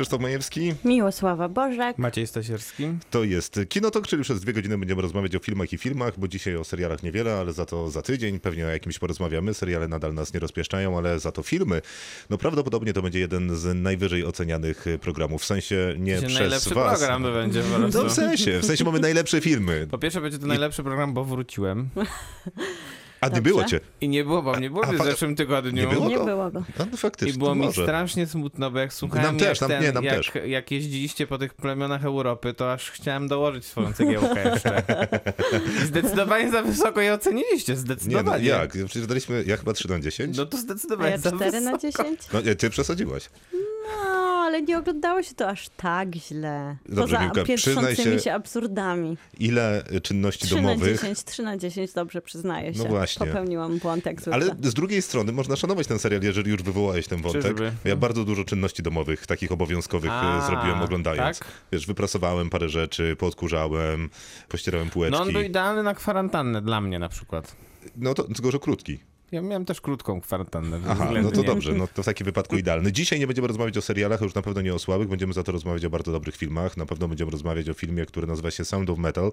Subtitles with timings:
[0.00, 1.98] Krzysztof Majewski, Miłosława Bożek.
[1.98, 2.84] Maciej Stasierski.
[3.10, 6.56] to jest Kinotok, czyli przez dwie godziny będziemy rozmawiać o filmach i filmach, bo dzisiaj
[6.56, 9.54] o serialach niewiele, ale za to za tydzień pewnie o jakimś porozmawiamy.
[9.54, 11.82] Seriale nadal nas nie rozpieszczają, ale za to filmy,
[12.30, 16.74] no prawdopodobnie to będzie jeden z najwyżej ocenianych programów, w sensie nie Dzisiaj przez najlepszy
[16.74, 16.98] was.
[16.98, 18.02] program to będzie po prostu.
[18.02, 19.86] No w sensie, w sensie mamy najlepsze filmy.
[19.90, 21.88] Po pierwsze będzie to najlepszy program, bo wróciłem.
[23.20, 23.80] A nie było cię.
[24.00, 25.72] I nie było, bo nie było A mnie w zeszłym tygodniu.
[25.72, 26.08] Nie było?
[26.08, 26.24] Nie go?
[26.24, 26.64] było go.
[26.78, 27.82] A, no faktycznie, I było mi może.
[27.82, 30.32] strasznie smutno, bo jak słuchałem, Nam też, jak, nam- nie, nam jak, też.
[30.46, 34.82] jak jeździliście po tych plemionach Europy, to aż chciałem dołożyć swoją cegiełkę jeszcze.
[35.82, 38.44] I zdecydowanie za wysoko je oceniliście, Nie, no zdecydowanie.
[38.44, 38.70] jak?
[38.70, 40.36] Przecież daliśmy, ja chyba 3 na 10.
[40.36, 41.70] No to A zdecydowanie ja za 4 wysoko.
[41.72, 42.20] na 10?
[42.32, 43.30] No nie, ty przesadziłaś.
[43.52, 46.76] No, ale nie oglądało się to aż tak źle.
[46.88, 49.16] Dobrze, Poza Miłka, piętrzącymi się- się absurdami.
[49.40, 52.78] Ile czynności 3 na domowych 10, 3 na 10, dobrze przyznaję się.
[52.78, 52.84] No
[53.18, 53.32] właśnie.
[53.32, 54.34] Popełniłam błąd jak zwykle.
[54.34, 57.42] Ale z drugiej strony można szanować ten serial, jeżeli już wywołałeś ten wątek.
[57.42, 57.72] Czyżby?
[57.84, 61.38] Ja bardzo dużo czynności domowych, takich obowiązkowych A, e, zrobiłem oglądając.
[61.38, 61.48] tak?
[61.72, 64.10] Wiesz, wyprasowałem parę rzeczy, podkurzałem,
[64.48, 65.18] pościerałem półeczki.
[65.18, 67.56] No on był idealny na kwarantannę dla mnie na przykład.
[67.96, 68.98] No to tylko, że krótki.
[69.32, 70.80] Ja miałem też krótką kwarantannę.
[70.88, 72.92] Aha, no to dobrze, no to w takim wypadku idealny.
[72.92, 75.42] Dzisiaj nie będziemy rozmawiać o serialach, a już na pewno nie o słabych, będziemy za
[75.42, 76.76] to rozmawiać o bardzo dobrych filmach.
[76.76, 79.32] Na pewno będziemy rozmawiać o filmie, który nazywa się Sound of Metal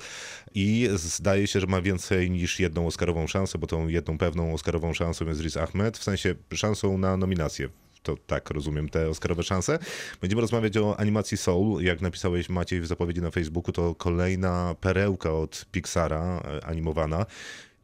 [0.55, 4.93] i zdaje się, że ma więcej niż jedną Oscarową szansę, bo tą jedną pewną Oscarową
[4.93, 7.69] szansą jest Riz Ahmed, w sensie szansą na nominację.
[8.03, 9.79] To tak rozumiem te Oscarowe szanse.
[10.21, 11.83] Będziemy rozmawiać o animacji Soul.
[11.83, 17.25] Jak napisałeś Maciej w zapowiedzi na Facebooku, to kolejna perełka od Pixara e, animowana.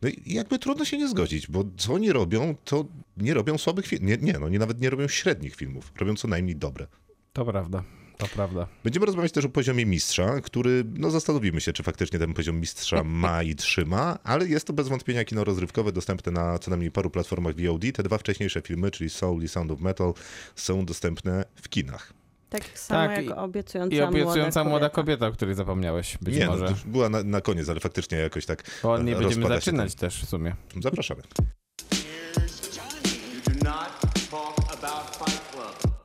[0.03, 2.85] No i jakby trudno się nie zgodzić, bo co oni robią, to
[3.17, 4.09] nie robią słabych filmów.
[4.09, 5.91] Nie, nie, no, nie nawet nie robią średnich filmów.
[5.99, 6.87] Robią co najmniej dobre.
[7.33, 7.83] To prawda,
[8.17, 8.67] to prawda.
[8.83, 13.03] Będziemy rozmawiać też o poziomie mistrza, który, no zastanowimy się, czy faktycznie ten poziom mistrza
[13.03, 17.09] ma i trzyma, ale jest to bez wątpienia kino rozrywkowe, dostępne na co najmniej paru
[17.09, 17.81] platformach VOD.
[17.93, 20.13] Te dwa wcześniejsze filmy, czyli Soul i Sound of Metal,
[20.55, 22.22] są dostępne w kinach.
[22.53, 24.95] Tak samo Tak, jak i- obiecująca, I obiecująca młoda młoda kobieta.
[25.19, 26.67] kobieta, o której zapomniałeś być nie, no, może.
[26.67, 30.29] to była na, na koniec, ale faktycznie jakoś tak Bo nie będziemy zaczynać też w
[30.29, 30.55] sumie.
[30.73, 31.21] ten- Zapraszamy.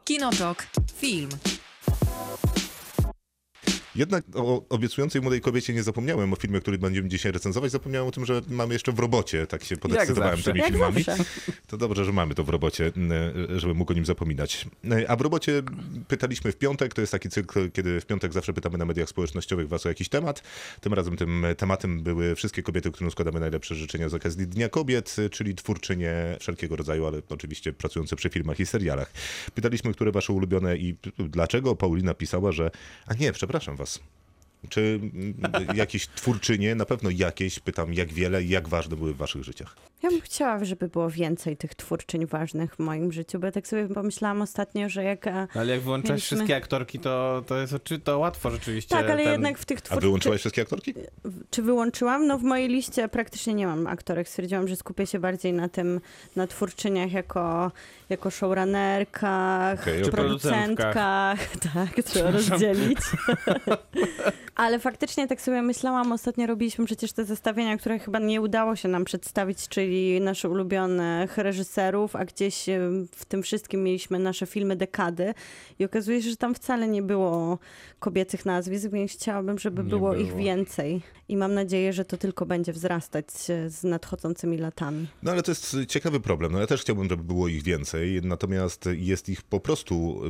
[0.04, 0.66] Kinotok.
[0.96, 1.28] Film.
[3.98, 7.70] Jednak o obiecującej młodej kobiecie nie zapomniałem o filmie, który będziemy dzisiaj recenzować.
[7.70, 9.46] Zapomniałem o tym, że mamy jeszcze w robocie.
[9.46, 11.02] Tak się podekscytowałem tymi Jak filmami.
[11.02, 11.24] zawsze.
[11.66, 12.92] To dobrze, że mamy to w robocie,
[13.56, 14.66] żeby mógł o nim zapominać.
[15.08, 15.62] A w robocie
[16.08, 19.68] pytaliśmy w piątek, to jest taki cykl, kiedy w piątek zawsze pytamy na mediach społecznościowych
[19.68, 20.42] was o jakiś temat.
[20.80, 25.16] Tym razem tym tematem były wszystkie kobiety, którym składamy najlepsze życzenia z okazji Dnia Kobiet,
[25.30, 29.12] czyli twórczynie wszelkiego rodzaju, ale oczywiście pracujące przy filmach i serialach.
[29.54, 31.76] Pytaliśmy, które wasze ulubione i dlaczego.
[31.76, 32.70] Paulina pisała, że...
[33.06, 33.87] A nie, przepraszam was.
[34.68, 39.16] Czy mm, jakieś twórczynie, na pewno jakieś, pytam jak wiele i jak ważne były w
[39.16, 39.76] waszych życiach?
[40.02, 43.66] Ja bym chciała, żeby było więcej tych twórczyń ważnych w moim życiu, bo ja tak
[43.68, 45.26] sobie pomyślałam ostatnio, że jak...
[45.26, 48.96] e, Ale jak wyłączać Mieliśmy- wszystkie aktorki, to, to jest oczy, to łatwo rzeczywiście.
[48.96, 49.32] Tak, ale ten...
[49.32, 50.00] jednak w tych A twórczyń...
[50.00, 50.94] wyłączyłaś wszystkie aktorki?
[51.50, 52.26] Czy wyłączyłam?
[52.26, 54.28] No w mojej liście praktycznie nie mam aktorek.
[54.28, 56.00] Stwierdziłam, że skupię się bardziej na tym,
[56.36, 57.72] na twórczyniach jako,
[58.08, 61.38] jako showrunnerkach, Okej, Czy producentkach.
[61.74, 62.98] Tak, trzeba rozdzielić.
[64.54, 68.88] Ale faktycznie tak sobie myślałam, ostatnio robiliśmy przecież te zestawienia, które chyba nie udało się
[68.88, 69.87] nam przedstawić, czyli
[70.20, 72.80] naszych ulubionych reżyserów, a gdzieś e,
[73.12, 75.34] w tym wszystkim mieliśmy nasze filmy dekady
[75.78, 77.58] i okazuje się, że tam wcale nie było
[77.98, 80.38] kobiecych nazwisk, więc chciałabym, żeby Nie było, ich było.
[80.38, 81.02] więcej.
[81.28, 85.06] I mam nadzieję, że to tylko będzie wzrastać e, z nadchodzącymi latami.
[85.22, 86.52] No ale to jest ciekawy problem.
[86.52, 90.20] No ja też chciałbym, żeby było ich więcej, natomiast jest ich po prostu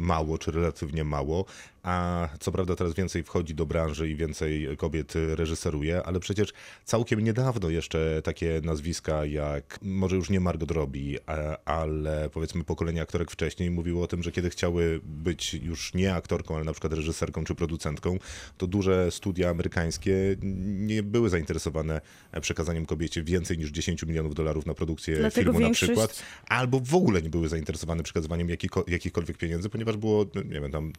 [0.00, 1.44] mało, czy relatywnie mało,
[1.82, 6.52] a co prawda teraz więcej wchodzi do branży i więcej kobiet reżyseruje, ale przecież
[6.84, 11.18] całkiem niedawno jeszcze takie nazwiska jak, może już nie Margot Robbie,
[11.64, 16.56] ale powiedzmy pokolenie aktorek wcześniej mówiło o tym, że kiedy chciały być już nie aktorką,
[16.56, 18.18] ale na przykład reżyserką czy producentką,
[18.58, 22.00] to duże studia amerykańskie nie były zainteresowane
[22.40, 26.80] przekazaniem kobiecie więcej niż 10 milionów dolarów na produkcję Dlatego filmu większość- na przykład, albo
[26.80, 30.92] w ogóle nie były zainteresowane przekazywaniem jakiko, jakichkolwiek pieniędzy, ponieważ było, no, nie wiem, tam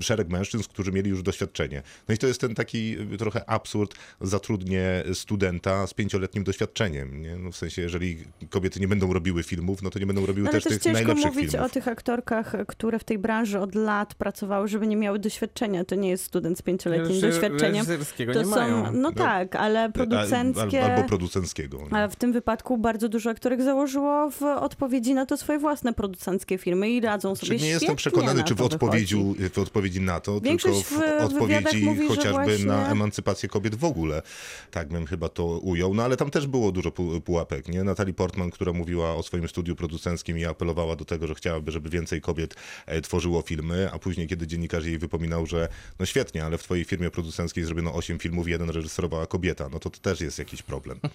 [0.00, 1.82] szereg mężczyzn, którzy mieli już doświadczenie.
[2.08, 7.22] No i to jest ten taki y, trochę absurd, zatrudnię studenta z pięcioletnim doświadczeniem.
[7.22, 7.36] Nie?
[7.36, 10.52] No w sensie, jeżeli kobiety nie będą robiły filmów, no to nie będą robiły No,
[10.52, 11.70] też, też tych ciężko najlepszych mówić filmów.
[11.70, 15.84] o tych aktorkach, które w tej branży od lat pracowały, żeby nie miały doświadczenia.
[15.84, 17.86] To nie jest student z pięcioletnim Reżyser- doświadczeniem.
[17.86, 18.92] To nie są, mają.
[18.92, 20.84] no tak, ale producenckie...
[20.84, 21.78] Al, albo producenckiego.
[21.78, 21.96] nie?
[21.96, 26.58] Ale w tym wypadku bardzo dużo aktorek założyło w odpowiedzi na to swoje własne producenckie
[26.58, 29.16] firmy i radzą sobie Czy nie jestem świetnie przekonany, na czy w odpowiedzi,
[29.54, 33.74] w odpowiedzi odpowiedzi na to, Większość tylko w odpowiedzi mówi, chociażby właśnie- na emancypację kobiet
[33.74, 34.22] w ogóle.
[34.70, 35.94] Tak bym chyba to ujął.
[35.94, 37.84] No ale tam też było dużo pu- pułapek, nie?
[37.84, 41.90] Natalie Portman, która mówiła o swoim studiu producenckim i apelowała do tego, że chciałaby, żeby
[41.90, 42.54] więcej kobiet
[42.86, 45.68] e, tworzyło filmy, a później, kiedy dziennikarz jej wypominał, że
[45.98, 49.90] no świetnie, ale w twojej firmie producenckiej zrobiono 8 filmów, jeden reżyserowała kobieta, no to
[49.90, 51.00] to też jest jakiś problem.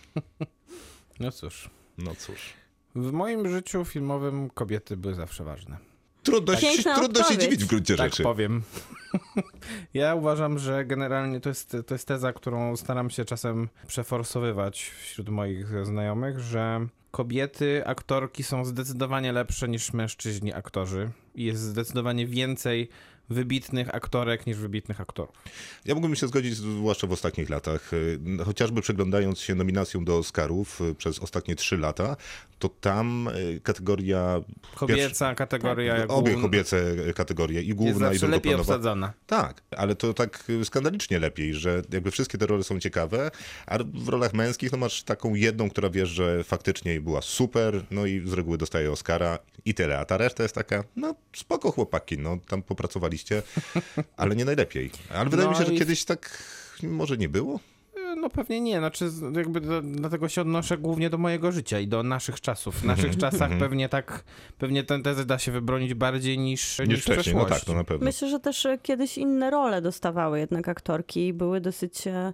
[1.20, 1.70] No cóż.
[1.98, 2.54] No cóż.
[2.96, 5.78] W moim życiu filmowym kobiety były zawsze ważne.
[6.26, 8.24] Trudno, się, trudno się dziwić w gruncie Tak rzeczy.
[8.24, 8.64] powiem.
[9.94, 15.30] ja uważam, że generalnie to jest, to jest teza, którą staram się czasem przeforsowywać wśród
[15.30, 21.10] moich znajomych, że kobiety, aktorki są zdecydowanie lepsze niż mężczyźni aktorzy.
[21.36, 22.90] Jest zdecydowanie więcej
[23.30, 25.36] wybitnych aktorek niż wybitnych aktorów.
[25.86, 27.94] Ja mógłbym się zgodzić, zwłaszcza w ostatnich latach.
[27.94, 32.18] Y, Chociażby przeglądając się nominacją do Oscarów y, przez ostatnie trzy lata,
[32.60, 34.42] to tam y, kategoria...
[34.76, 38.74] Kobieca kategoria jak Obie główna- kobiece kategorie, i jest główna, i zawsze lepiej drugoplanowa.
[38.76, 39.14] obsadzona.
[39.28, 43.32] Tak, ale to tak y, skandalicznie lepiej, że jakby wszystkie te role są ciekawe,
[43.68, 48.06] a w rolach męskich no masz taką jedną, która wiesz, że faktycznie była super, no
[48.06, 52.18] i z reguły dostaje Oscara i tyle, a ta reszta jest taka, no spoko chłopaki,
[52.18, 52.64] no tam
[54.18, 54.92] ale nie najlepiej.
[55.14, 56.44] Ale wydaje No mi się, że i- kiedyś tak
[56.84, 57.60] może nie było.
[58.22, 62.04] No pewnie nie, znaczy jakby do, dlatego się odnoszę głównie do mojego życia i do
[62.04, 62.76] naszych czasów.
[62.76, 64.24] W naszych czasach pewnie tak,
[64.58, 67.84] pewnie tę tezę da się wybronić bardziej niż, niż, Niż wcześniej, no tak, to na
[67.84, 68.06] pewno.
[68.06, 72.34] Myślę, że też e, kiedyś inne role dostawały jednak aktorki i były dosyć e,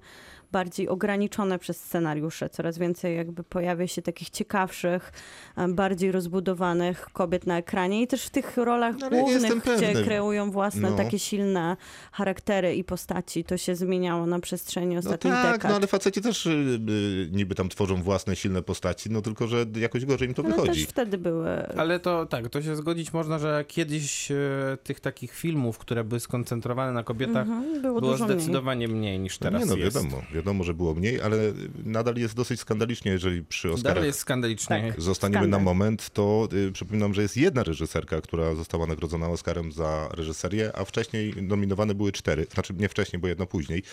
[0.52, 2.50] bardziej ograniczone przez scenariusze.
[2.50, 5.12] Coraz więcej jakby pojawia się takich ciekawszych,
[5.58, 10.04] e, bardziej rozbudowanych kobiet na ekranie i też w tych rolach No, głównych, gdzie pewny.
[10.04, 10.96] kreują własne No.
[10.98, 11.78] takie silne
[12.12, 13.44] charaktery i postaci.
[13.44, 15.72] To się zmieniało na przestrzeni No ostatnich tak, dekad.
[15.72, 19.66] no ale faceci też y, y, niby tam tworzą własne silne postaci, no tylko, że
[19.76, 20.82] jakoś gorzej im to Ale wychodzi.
[20.82, 21.68] też wtedy były...
[21.78, 24.36] Ale to tak, to się zgodzić można, że kiedyś e,
[24.84, 28.38] tych takich filmów, które były skoncentrowane na kobietach, Mhm, było, było dużo mniej.
[28.40, 29.96] zdecydowanie mniej, niż No teraz nie no, jest.
[29.98, 31.38] wiadomo, wiadomo, że było mniej, ale
[31.86, 34.92] nadal jest dosyć skandalicznie, jeżeli przy Oscarach Dalej jest skandalicznie.
[34.92, 35.02] Tak.
[35.02, 35.60] zostaniemy skandal.
[35.60, 40.72] na moment, to y, przypominam, że jest jedna reżyserka, która została nagrodzona Oscarem za reżyserię,
[40.76, 43.84] a wcześniej nominowane były cztery, znaczy nie wcześniej, bo jedna później.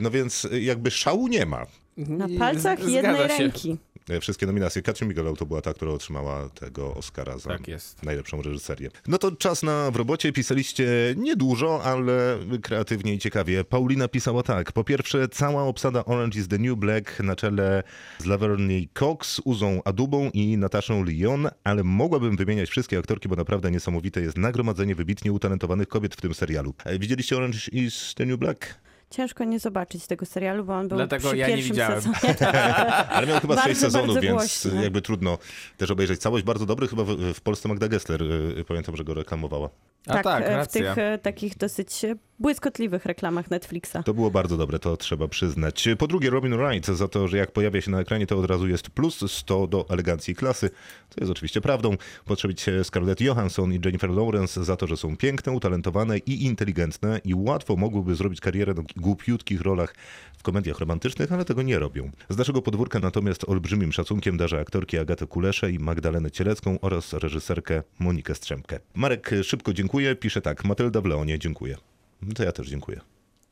[0.00, 1.66] No więc y, jakby szału nie ma.
[1.96, 3.38] Na palcach jednej się.
[3.38, 3.78] ręki.
[4.10, 4.82] E, Wszystkie nominacje.
[4.82, 7.60] Katrin Bigelow to była ta, która otrzymała tego Oscara za Tak
[8.02, 8.90] najlepszą reżyserię.
[9.08, 10.32] No to czas na w robocie.
[10.32, 10.86] Pisaliście
[11.16, 13.64] niedużo, ale kreatywnie i ciekawie.
[13.64, 14.72] Paulina pisała tak.
[14.72, 17.82] Po pierwsze, cała obsada Orange is the New Black na czele
[18.18, 23.70] z Laverne Cox, Uzą Adubą i Nataszą Lyon, ale mogłabym wymieniać wszystkie aktorki, bo naprawdę
[23.70, 26.74] niesamowite jest nagromadzenie wybitnie utalentowanych kobiet w tym serialu.
[26.84, 28.84] E, Widzieliście Orange is the New Black?
[29.16, 32.02] Ciężko nie zobaczyć tego serialu, bo on był Dlatego przy ja nie pierwszym widziałem.
[32.02, 32.36] sezonie.
[33.16, 34.34] Ale miał chyba sześć sezonów, więc
[34.64, 34.82] głośno.
[34.82, 35.38] jakby trudno
[35.76, 36.44] też obejrzeć całość.
[36.44, 39.70] Bardzo dobry, chyba w, w Polsce Magda Gessler, y, pamiętam, że go reklamowała.
[40.06, 40.94] A tak, e, w racja.
[40.94, 43.96] tych e, takich dosyć e, błyskotliwych reklamach Netflixa.
[44.04, 45.88] To było bardzo dobre, to trzeba przyznać.
[45.98, 48.68] Po drugie, Robin Wright za to, że jak pojawia się na ekranie, to od razu
[48.68, 50.70] jest plus 100 do elegancji i klasy.
[51.08, 51.96] To jest oczywiście prawdą.
[52.24, 57.34] Potrzebić Scarlett Johansson i Jennifer Lawrence za to, że są piękne, utalentowane i inteligentne i
[57.34, 59.94] łatwo mogłyby zrobić karierę na głupiutkich rolach
[60.38, 62.10] w komediach romantycznych, ale tego nie robią.
[62.28, 67.82] Z naszego podwórka natomiast olbrzymim szacunkiem darzę aktorki Agatę Kuleszę i Magdalenę Cielecką oraz reżyserkę
[67.98, 68.78] Monikę Strzemkę.
[68.94, 71.76] Marek szybko dziękuję, pisze tak, Matylda w Leonie, dziękuję.
[72.22, 73.00] No to ja też dziękuję.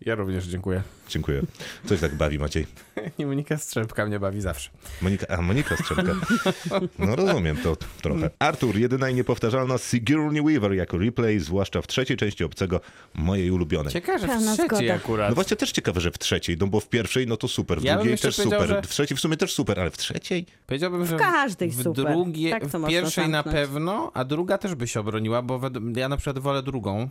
[0.06, 0.82] Ja również dziękuję.
[1.08, 1.42] Dziękuję.
[1.86, 2.66] Coś tak bawi, Maciej.
[3.18, 4.70] I Monika Strzępka mnie bawi zawsze.
[5.02, 6.12] Monika, a Monika Strzemka.
[6.98, 8.30] No rozumiem to trochę.
[8.38, 12.80] Artur, jedyna i niepowtarzalna Sigourney Weaver jako replay, zwłaszcza w trzeciej części Obcego,
[13.14, 13.92] mojej ulubionej.
[13.92, 15.28] Ciekawe, że w trzeciej akurat.
[15.28, 17.84] No właśnie też ciekawe, że w trzeciej, no bo w pierwszej no to super, w
[17.84, 20.46] Ja drugiej też super, że- w trzeciej w sumie też super, ale w trzeciej?
[20.66, 22.04] Powiedziałbym, że W każdej w super.
[22.12, 25.60] drugiej, Tak w pierwszej na pewno, a druga też by się obroniła, bo
[25.96, 27.08] ja na przykład wolę drugą.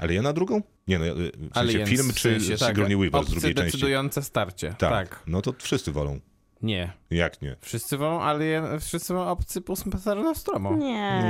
[0.00, 0.62] Ale ja na drugą?
[0.88, 3.72] Nie no, w sensie Aliens, film w czy sensie, tak, Sigourney Weaver z drugiej części?
[3.72, 4.68] decydujące starcie.
[4.78, 4.90] Tak.
[5.08, 5.22] Tak.
[5.26, 6.20] No to wszyscy wolą.
[6.62, 6.92] Nie.
[7.10, 7.56] Jak nie?
[7.60, 10.76] Wszyscy wolą, ale wszyscy wolą obcy plus pasażer Nostromo.
[10.76, 11.22] Nie.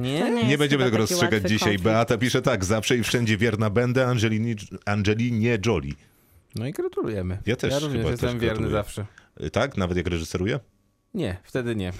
[0.00, 0.30] Nie?
[0.30, 1.58] Nie, jest będziemy tego rozstrzygać dzisiaj.
[1.58, 1.84] konflikt.
[1.84, 4.54] Beata pisze tak, zawsze i wszędzie wierna będę Angelinie,
[4.86, 5.92] Angelinie Jolie.
[6.54, 7.38] No i gratulujemy.
[7.46, 8.72] Ja też Ja również chyba jestem też wierny gratuluję.
[8.72, 9.06] zawsze.
[9.52, 9.76] Tak?
[9.76, 10.60] Nawet jak reżyseruje?
[11.18, 11.92] Nie, wtedy nie.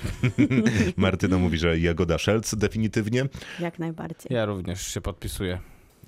[0.97, 3.25] Martyna mówi, że Jagoda Szelc definitywnie.
[3.61, 4.37] Jak najbardziej.
[4.37, 5.59] Ja również się podpisuję.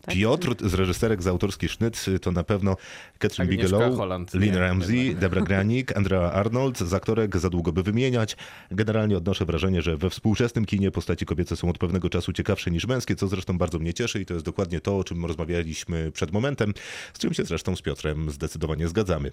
[0.02, 0.14] Tak.
[0.14, 2.76] Piotr z reżyserek z autorski sznyt to na pewno
[3.19, 4.35] Catherine Agnieszka Bigelow, Holland.
[4.35, 5.14] Lynn Nie, Ramsey.
[5.14, 6.78] Debra Granik, Andrea Arnold.
[6.78, 8.37] Z aktorek za długo by wymieniać.
[8.71, 12.87] Generalnie odnoszę wrażenie, że we współczesnym kinie postaci kobiece są od pewnego czasu ciekawsze niż
[12.87, 16.33] męskie, co zresztą bardzo mnie cieszy i to jest dokładnie to, o czym rozmawialiśmy przed
[16.33, 16.75] momentem,
[17.14, 19.30] z czym się zresztą z Piotrem zdecydowanie zgadzamy.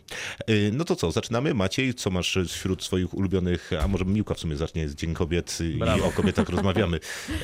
[0.47, 1.53] Yy, No to co, zaczynamy?
[1.53, 5.57] Maciej, co masz wśród swoich ulubionych, a może Miłka w sumie zacznie z Dzień Kobiet
[5.61, 6.05] i Brawo.
[6.05, 6.99] o kobietach rozmawiamy.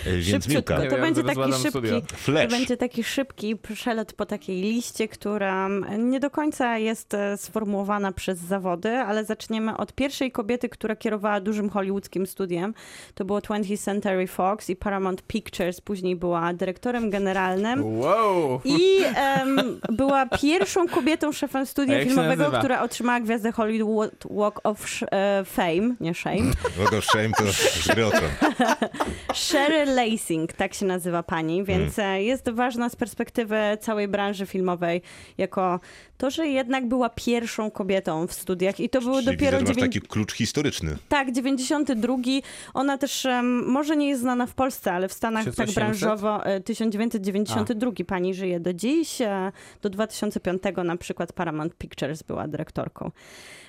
[0.05, 4.25] Yy, Więc Szybciutko, Miłka, to ja będzie taki szybki, to będzie taki szybki przelot po
[4.25, 5.67] takiej liście, która
[5.97, 11.39] nie do końca jest e, sformułowana przez zawody, ale zaczniemy od pierwszej kobiety, która kierowała
[11.39, 12.73] dużym hollywoodzkim studiem.
[13.13, 15.81] To było 20th Century Fox i Paramount Pictures.
[15.81, 17.99] Później była dyrektorem generalnym.
[17.99, 18.61] Wow!
[18.65, 25.43] I em, była pierwszą kobietą szefem studia filmowego, która otrzymała gwiazdę Hollywood Walk of e,
[25.45, 26.51] Fame, nie Shame.
[26.83, 27.43] Logo Shame to
[27.93, 28.11] tron.
[29.33, 32.15] Sherry Lacing, tak się nazywa pani, więc Hmm.
[32.15, 35.01] e, jest ważna z perspektywy całej branży filmowej,
[35.37, 35.79] jako
[36.17, 39.79] to, że jednak była pierwszą kobietą w studiach i to było Czyli dopiero masz dziewię-
[39.81, 40.97] taki klucz historyczny.
[41.09, 42.15] tak, 92.
[42.73, 45.75] Ona też em, może nie jest znana w Polsce, ale w Stanach tak 1800?
[45.99, 49.21] branżowo e, 1992 pani żyje do dziś.
[49.21, 53.11] e, Do 2005 na przykład Paramount Pictures była dyrektorką.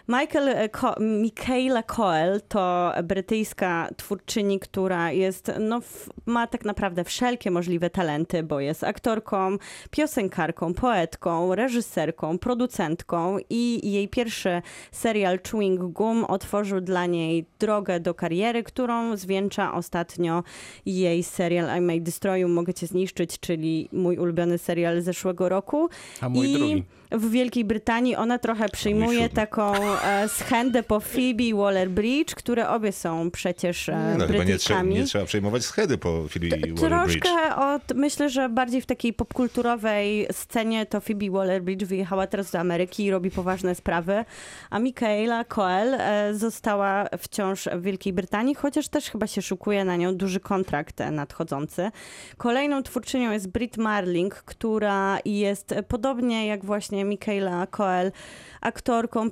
[0.08, 5.80] Michael, e, Ko- Michaela Coel to brytyjska twórczyni, która jest, no,
[6.26, 9.56] ma tak naprawdę wszelkie możliwe talenty, bo jest aktorką,
[9.90, 18.14] piosenkarką, poetką, reżyserką, producentką i jej pierwszy serial Chewing Gum otworzył dla niej drogę do
[18.14, 20.42] kariery, którą zwieńcza ostatnio
[20.86, 25.88] jej serial I May Destroy You, Mogę Cię Zniszczyć, czyli mój ulubiony serial zeszłego roku.
[26.20, 26.84] A mój I drugi.
[27.12, 29.93] w Wielkiej Brytanii ona trochę przyjmuje taką e,
[30.28, 35.24] schędę po Phoebe Waller-Bridge, które obie są przecież e, No, chyba nie, trzeba, nie trzeba
[35.24, 36.80] przejmować schedy po chwili Waller-Bridge.
[36.80, 42.58] Troszkę od, myślę, że bardziej w takiej popkulturowej scenie to Phoebe Waller-Bridge wyjechała teraz do
[42.58, 44.24] Ameryki i robi poważne sprawy,
[44.70, 49.96] a Michaela Coel e, została wciąż w Wielkiej Brytanii, chociaż też chyba się szukuje na
[49.96, 51.90] nią duży kontrakt e, nadchodzący.
[52.36, 58.12] Kolejną twórczynią jest Brit Marling, która jest e, podobnie jak właśnie Michaela Coel
[58.60, 59.30] aktorką,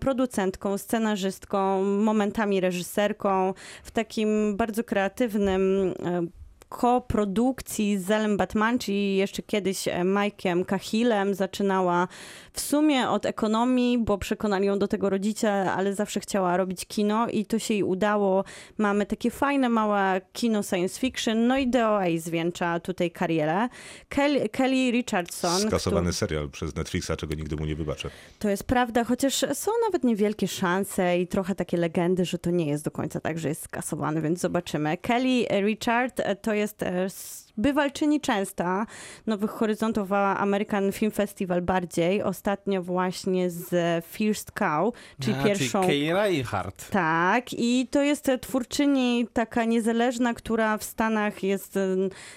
[0.53, 3.55] producentką, scenarzystką, momentami reżyserką,
[3.85, 6.42] w takim bardzo kreatywnym e,
[6.73, 12.09] koprodukcji z Zelem Batman, czyli jeszcze kiedyś e, Mike'iem Cahillem zaczynała
[12.53, 17.29] w sumie od ekonomii, bo przekonali ją do tego rodzice, ale zawsze chciała robić kino
[17.29, 18.45] i to się jej udało.
[18.79, 23.69] Mamy takie fajne, małe kino science fiction, no i DOA zwieńcza tutaj karierę.
[24.09, 28.11] Kelly, Kelly Richardson, Skasowany który- serial przez Netflixa, czego nigdy mu nie wybaczę.
[28.39, 32.67] to jest prawda, chociaż są nawet niewielkie szanse i trochę takie legendy, że to nie
[32.67, 34.97] jest do końca tak, że jest skasowany, więc zobaczymy.
[34.97, 38.87] Kelly Richard e, to jest e, s- bywalczyni częsta
[39.27, 42.23] Nowych Horyzontów, a American Film Festival bardziej.
[42.23, 45.81] Ostatnio właśnie z First Cow, czyli A, pierwszą...
[45.87, 46.91] Czyli Kay Reichardt.
[46.91, 51.81] Tak, i to jest e, twórczyni taka niezależna, która w Stanach jest e,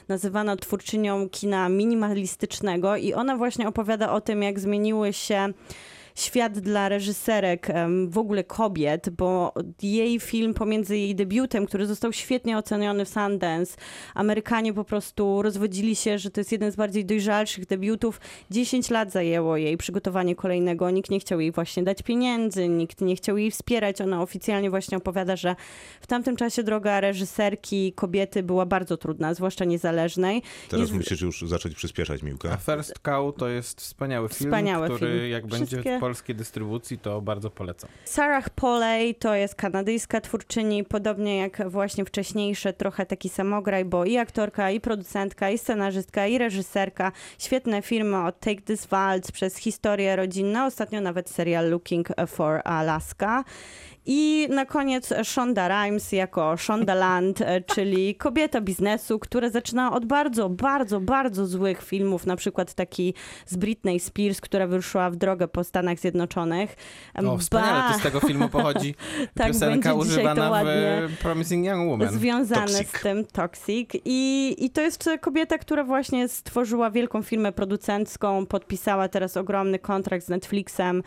[0.08, 5.54] nazywana twórczynią kina minimalistycznego i ona właśnie opowiada o tym, jak zmieniły się
[6.16, 7.68] świat dla reżyserek,
[8.08, 13.78] w ogóle kobiet, bo jej film pomiędzy jej debiutem, który został świetnie oceniony w Sundance,
[14.14, 18.20] Amerykanie po prostu rozwodzili się, że to jest jeden z bardziej dojrzalszych debiutów.
[18.52, 23.16] 10 lat zajęło jej przygotowanie kolejnego, nikt nie chciał jej właśnie dać pieniędzy, nikt nie
[23.16, 24.02] chciał jej wspierać.
[24.02, 25.56] Ona oficjalnie właśnie opowiada, że
[26.02, 30.42] w tamtym czasie droga reżyserki kobiety była bardzo trudna, zwłaszcza niezależnej.
[30.70, 32.58] Teraz z- musisz już zacząć przyspieszać, A Miłka.
[32.58, 35.32] First Cow to jest wspaniały film, Wspaniały który film.
[35.32, 37.90] jak będzie Wszystkie- polskiej dystrybucji, to bardzo polecam.
[38.06, 44.18] Sarah Polley to jest kanadyjska twórczyni, podobnie jak właśnie wcześniejsze, trochę taki samograj, bo i
[44.18, 47.12] aktorka, i producentka, i scenarzystka, i reżyserka.
[47.40, 53.44] Świetne filmy od Take This Waltz przez historię rodzinną, ostatnio nawet serial Looking for Alaska.
[54.06, 60.06] I na koniec Shonda Rhimes jako Shonda Land, e, czyli kobieta biznesu, która zaczyna od
[60.06, 63.14] bardzo, bardzo, bardzo złych filmów, na przykład taki
[63.46, 66.76] z Britney Spears, która wyruszyła w drogę po Stanach Zjednoczonych.
[67.16, 68.96] O, wspaniale, to z tego filmu pochodzi
[69.36, 72.14] Tak, piosenka będzie dzisiaj to używana ładnie w Promising Young Woman.
[72.14, 73.00] związane Toxic.
[73.00, 73.90] z tym Toxic.
[74.06, 80.26] I, I to jest kobieta, która właśnie stworzyła wielką firmę producencką, podpisała teraz ogromny kontrakt
[80.26, 81.04] z Netflixem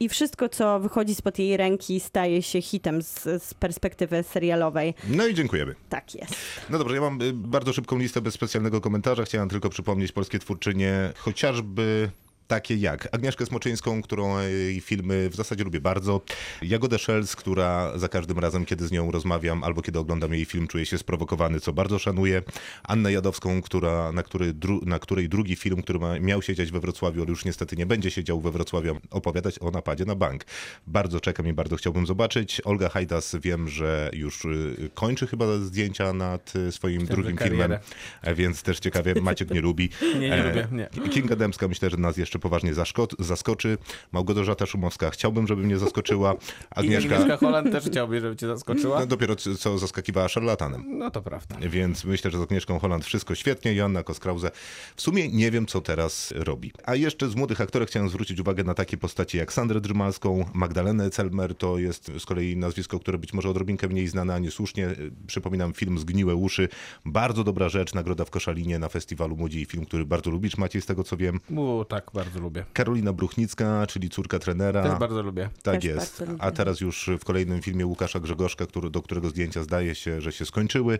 [0.00, 4.94] i wszystko, co wychodzi spod jej ręki, staje się hitem z, z perspektywy serialowej.
[5.08, 5.74] No i dziękujemy.
[5.88, 6.34] Tak jest.
[6.70, 9.24] No dobrze, ja mam y, bardzo szybką listę bez specjalnego komentarza.
[9.24, 12.10] Chciałem tylko przypomnieć polskie twórczynie, chociażby
[12.48, 16.20] takie jak Agnieszkę Smoczyńską, którą jej filmy w zasadzie lubię bardzo.
[16.62, 20.66] Jagodę Szelc, która za każdym razem, kiedy z nią rozmawiam albo kiedy oglądam jej film,
[20.66, 22.42] czuję się sprowokowany, co bardzo szanuję.
[22.82, 26.70] Annę Jadowską, która, na, który, dru, na której drugi film, który ma, miał się dziać
[26.70, 30.14] we Wrocławiu, ale już niestety nie będzie się dział we Wrocławiu, opowiadać o napadzie na
[30.14, 30.44] bank.
[30.86, 32.60] Bardzo czekam i bardzo chciałbym zobaczyć.
[32.64, 37.58] Olga Hajdas wiem, że już y, kończy chyba zdjęcia nad y, swoim drugim karierę.
[37.58, 37.78] filmem,
[38.22, 39.88] e, więc też ciekawie, Maciek nie lubi.
[40.20, 41.10] Nie, nie lubię, nie.
[41.10, 42.74] Kinga Dębska myślę, że nas jeszcze jeszcze poważnie
[43.18, 43.78] zaskoczy.
[44.12, 46.34] Małgorzata Szumowska, chciałbym, żeby mnie zaskoczyła.
[46.34, 46.36] I
[46.70, 49.00] Agnieszka, Agnieszka Holland też chciałby, żeby cię zaskoczyła.
[49.00, 50.98] no, dopiero co- zaskakiwała szarlatanem.
[50.98, 51.56] No to prawda.
[51.68, 53.74] Więc myślę, że z Agnieszką Holland wszystko świetnie.
[53.74, 54.50] Joanna Koskrause
[54.96, 56.72] w sumie nie wiem, co teraz robi.
[56.84, 61.10] A jeszcze z młodych aktorek chciałem zwrócić uwagę na takie postaci jak Sandrę Drzymalską, Magdalenę
[61.10, 64.88] Celmer, to jest z kolei nazwisko, które być może odrobinkę mniej znane, a niesłusznie.
[65.26, 66.68] Przypominam film Zgniłe uszy.
[67.04, 70.82] Bardzo dobra rzecz, nagroda w Koszalinie na festiwalu Młodzi i Film, który bardzo lubisz, Maciej,
[70.82, 71.40] z tego co wiem.
[71.56, 72.64] U, tak, bardzo lubię.
[72.72, 74.82] Karolina Bruchnicka, czyli córka trenera.
[74.82, 75.50] Też bardzo lubię.
[75.62, 76.18] Tak Też jest.
[76.18, 76.44] bardzo lubię.
[76.44, 80.32] A teraz już w kolejnym filmie Łukasza Grzegorzka, który, do którego zdjęcia zdaje się, że
[80.32, 80.98] się skończyły.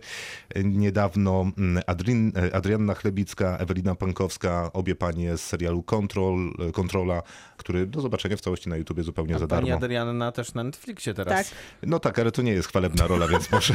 [0.63, 7.23] Niedawno mm, Adrin, Adrianna Chlebicka, Ewelina Pankowska, obie panie z serialu Control, Kontrola,
[7.57, 9.85] który do zobaczenia w całości na YouTubie zupełnie A za pani darmo.
[9.85, 11.49] Adrianna też na Netflixie teraz.
[11.49, 11.57] Tak.
[11.83, 13.73] No tak, ale to nie jest chwalebna rola, więc może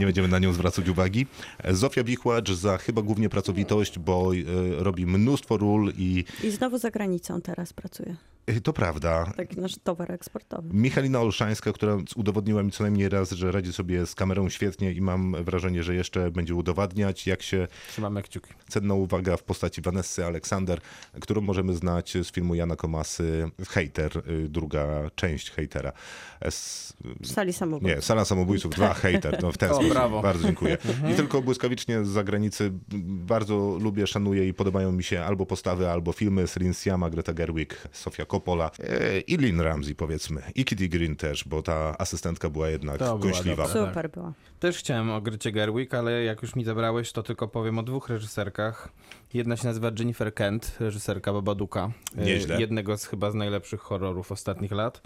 [0.00, 1.26] nie będziemy na nią zwracać uwagi.
[1.70, 6.89] Zofia Bichłacz za chyba głównie pracowitość, bo e, robi mnóstwo ról i I znowu za
[6.90, 8.16] granicą teraz pracuje.
[8.46, 9.32] E, to prawda.
[9.36, 10.68] Taki nasz towar eksportowy.
[10.74, 15.00] Michalina Olszańska, która udowodniła mi co najmniej raz, że radzi sobie z kamerą świetnie i
[15.00, 18.50] mam wrażenie, że jeszcze będzie udowadniać, jak się Trzymamy kciuki.
[18.68, 20.80] cenna uwaga w postaci Vanessy Aleksander,
[21.20, 25.92] którą możemy znać z filmu Jana Komasy Hater, y, druga część Hatera.
[26.40, 27.96] S- W sali samobójczej.
[27.96, 29.92] nie, Sala Samobójców 2, Hater, no w ten O, sposób.
[29.92, 30.22] brawo.
[30.22, 30.78] Bardzo dziękuję.
[31.12, 32.70] I tylko błyskawicznie z zagranicy
[33.04, 37.32] bardzo lubię, szanuję i podobają mi się albo postawy, albo filmy z Lynn Siama, Greta
[37.34, 40.42] Gerwig, Sofia Coppola e, i Lynn Ramsey powiedzmy.
[40.54, 43.66] I Kitty Green też, bo ta asystentka była jednak To była dobra.
[43.66, 44.32] Super była.
[44.60, 48.08] Też chciałem o Grycie Gerwig, ale jak już mi zabrałeś, to tylko powiem o dwóch
[48.08, 48.88] reżyserkach.
[49.34, 51.90] Jedna się nazywa Jennifer Kent, reżyserka Babaduka.
[52.18, 52.60] e, Nieźle.
[52.60, 55.02] Jednego z chyba z najlepszych horrorów ostatnich lat.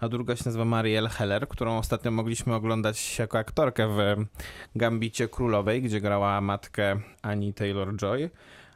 [0.00, 4.24] A druga się nazywa Marielle Heller, którą ostatnio mogliśmy oglądać jako aktorkę w
[4.76, 8.30] Gambicie Królowej, gdzie grała matkę Annie Taylor-Joy.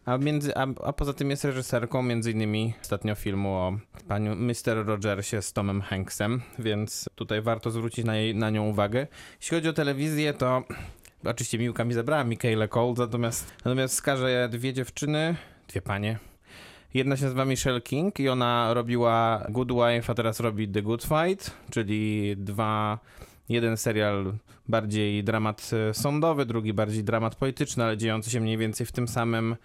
[0.05, 3.79] A, między, a, a poza tym jest reżyserką między innymi ostatnio filmu o
[4.09, 4.87] paniu Mr.
[4.87, 9.07] Rogersie z Tomem Hanksem, więc tutaj warto zwrócić na, jej, na nią uwagę.
[9.41, 10.63] Jeśli chodzi o telewizję, to
[11.25, 14.05] oczywiście Miłka mi zabrała Michaela Cole, natomiast, natomiast
[14.49, 15.37] dwie dziewczyny,
[15.69, 16.19] dwie panie.
[16.95, 21.03] Jedna się nazywa Michelle King i ona robiła Good Wife, a teraz robi The Good
[21.05, 22.99] Fight, czyli dwa
[23.49, 24.33] jeden serial
[24.69, 29.09] bardziej dramat e, sądowy, drugi bardziej dramat polityczny, ale dziejący się mniej więcej w tym
[29.09, 29.57] samym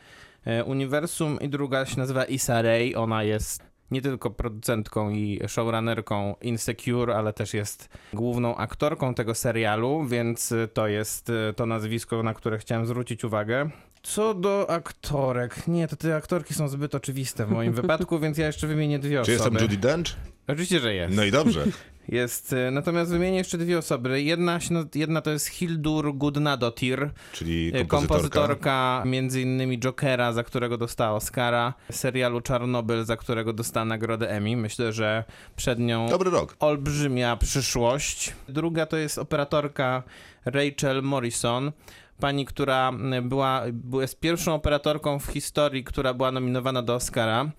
[0.65, 7.13] uniwersum i druga się nazywa Issa Rae, ona jest nie tylko producentką i showrunnerką Insecure,
[7.15, 12.33] ale też jest główną aktorką tego serialu, więc e, to jest e, to nazwisko, na
[12.33, 13.69] które chciałem zwrócić uwagę.
[14.03, 18.47] Co do aktorek, nie, to te aktorki są zbyt oczywiste w moim wypadku, więc ja
[18.47, 19.33] jeszcze wymienię dwie Czy osoby.
[19.33, 20.07] jestem Judy Dench?
[20.47, 21.15] Oczywiście, że jest.
[21.15, 21.65] No i dobrze.
[22.07, 24.21] Jest, e, natomiast wymienię jeszcze dwie osoby.
[24.21, 24.59] Jedna,
[24.95, 27.97] jedna to jest Hildur Gudnadottir, Czyli e, kompozytorka.
[27.97, 34.57] kompozytorka między innymi Jokera, za którego dostała Oscara, serialu Czarnobyl, za którego dostała nagrodę Emmy.
[34.57, 35.23] Myślę, że
[35.55, 36.55] przed nią Dobry rok.
[36.59, 38.33] olbrzymia przyszłość.
[38.49, 40.03] Druga to jest operatorka
[40.45, 41.71] Rachel Morrison.
[42.19, 42.91] Pani, która
[43.21, 47.51] była, była jest pierwszą operatorką w historii, która była nominowana do Oscara.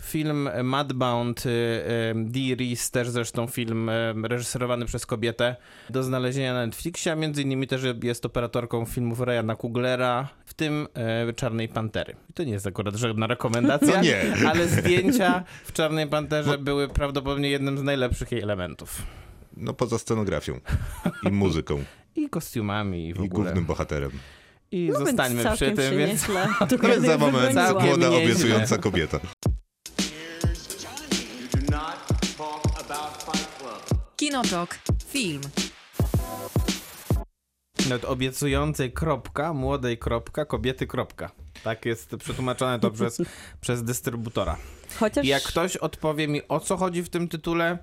[0.00, 5.56] Film Madbound, y, y, Reese, też zresztą film y, reżyserowany przez kobietę,
[5.90, 10.88] do znalezienia na Netflixie, a między innymi też jest operatorką filmów Ryana Kuglera, w tym
[11.36, 12.16] Czarnej Pantery.
[12.30, 14.48] I to nie jest akurat żadna rekomendacja, No nie.
[14.48, 19.02] ale zdjęcia w Czarnej Panterze były prawdopodobnie jednym z najlepszych jej elementów.
[19.56, 20.60] No poza scenografią
[21.22, 21.84] i muzyką
[22.16, 23.28] I kostiumami i w i ogóle.
[23.44, 24.10] głównym bohaterem.
[24.70, 26.48] I No zostańmy więc przy tym, się więc nieźle
[26.80, 27.54] To jest za moment
[27.84, 29.20] młoda, obiecująca kobieta.
[34.30, 34.78] Kinotok.
[35.08, 35.40] Film.
[37.88, 41.30] Nawet obiecującej kropka, młodej kropka, kobiety kropka.
[41.64, 43.22] Tak jest przetłumaczone to przez,
[43.60, 44.56] przez dystrybutora.
[45.00, 47.78] Chociaż I jak ktoś odpowie mi, o co chodzi w tym tytule,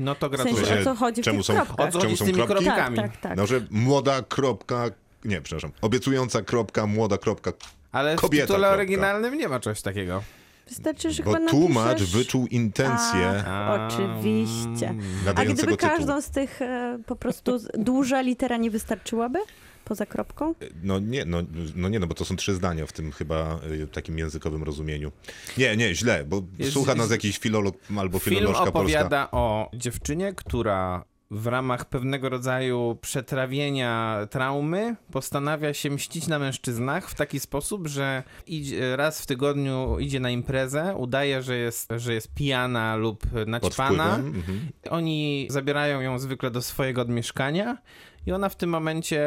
[0.00, 0.80] no to w sensie, gratuluję.
[0.80, 1.88] o co chodzi w Czemu tych są- kropkach.
[1.88, 2.64] O co Czemu chodzi z są tymi kropki?
[2.64, 2.96] kropkami?
[2.96, 3.36] Tak, tak, tak.
[3.36, 4.84] No, że młoda kropka,
[5.24, 7.52] nie, przepraszam, obiecująca kropka, młoda kropka,
[7.92, 8.74] Ale w Kobieta tytule kropka.
[8.76, 10.22] oryginalnym nie ma czegoś takiego.
[10.68, 12.10] Wystarczy, że bo chyba tłumacz napiszesz...
[12.16, 14.94] wyczuł intencję A, oczywiście.
[15.34, 15.76] A gdyby tytułu.
[15.76, 19.38] każdą z tych e, po prostu duża litera nie wystarczyłaby?
[19.84, 20.54] Poza kropką?
[20.82, 21.38] No nie, no,
[21.76, 25.12] no nie, no bo to są trzy zdania w tym chyba y, takim językowym rozumieniu.
[25.58, 28.78] Nie, nie, źle, bo Jest- słucha nas jakiś filolog albo Film filolożka polska.
[28.80, 37.10] opowiada o dziewczynie, która w ramach pewnego rodzaju przetrawienia traumy postanawia się mścić na mężczyznach
[37.10, 42.14] w taki sposób, że idzie, raz w tygodniu idzie na imprezę, udaje, że jest, że
[42.14, 44.16] jest pijana lub naćpana.
[44.16, 44.60] Mhm.
[44.90, 47.78] Oni zabierają ją zwykle do swojego mieszkania
[48.26, 49.20] i ona w tym momencie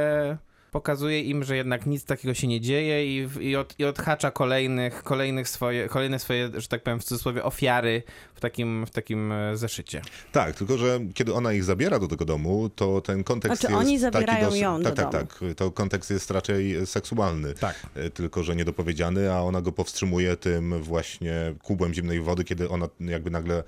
[0.76, 5.04] pokazuje im, że jednak nic takiego się nie dzieje i, i, od, i odhacza kolejnych,
[5.04, 8.04] kolejnych swoje, kolejne swoje, że tak powiem w cudzysłowie, ofiary
[8.36, 10.02] w takim, w takim e, zeszycie.
[10.32, 13.86] Tak, tylko że kiedy ona ich zabiera do tego domu, to ten kontekst Znaczy, jest
[13.86, 14.62] oni taki zabierają dosyć...
[14.62, 15.26] ją do tak, tak, domu.
[15.26, 15.58] tak.
[15.58, 17.54] To kontekst jest raczej seksualny.
[17.54, 17.76] Tak.
[17.96, 22.88] E, Tylko, że niedopowiedziany, a ona go powstrzymuje tym właśnie kubłem zimnej wody, kiedy ona
[23.00, 23.64] jakby nagle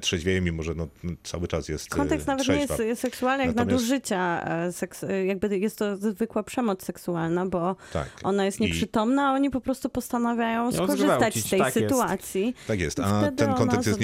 [0.00, 0.88] trzeźwieje, mimo że no,
[1.22, 2.84] cały czas jest e, Kontekst nawet nie trzeźwa.
[2.84, 7.76] jest seksualny, jak Natomiast- nadużycia, e, seks, e, jakby jest to zwykła przemoc seksualna, bo
[7.92, 8.08] Tak.
[8.24, 11.88] ona jest I- nieprzytomna, a oni po prostu postanawiają skorzystać z tej tak jest.
[11.88, 12.54] sytuacji.
[12.66, 14.00] Tak jest, I a ten kontekst jest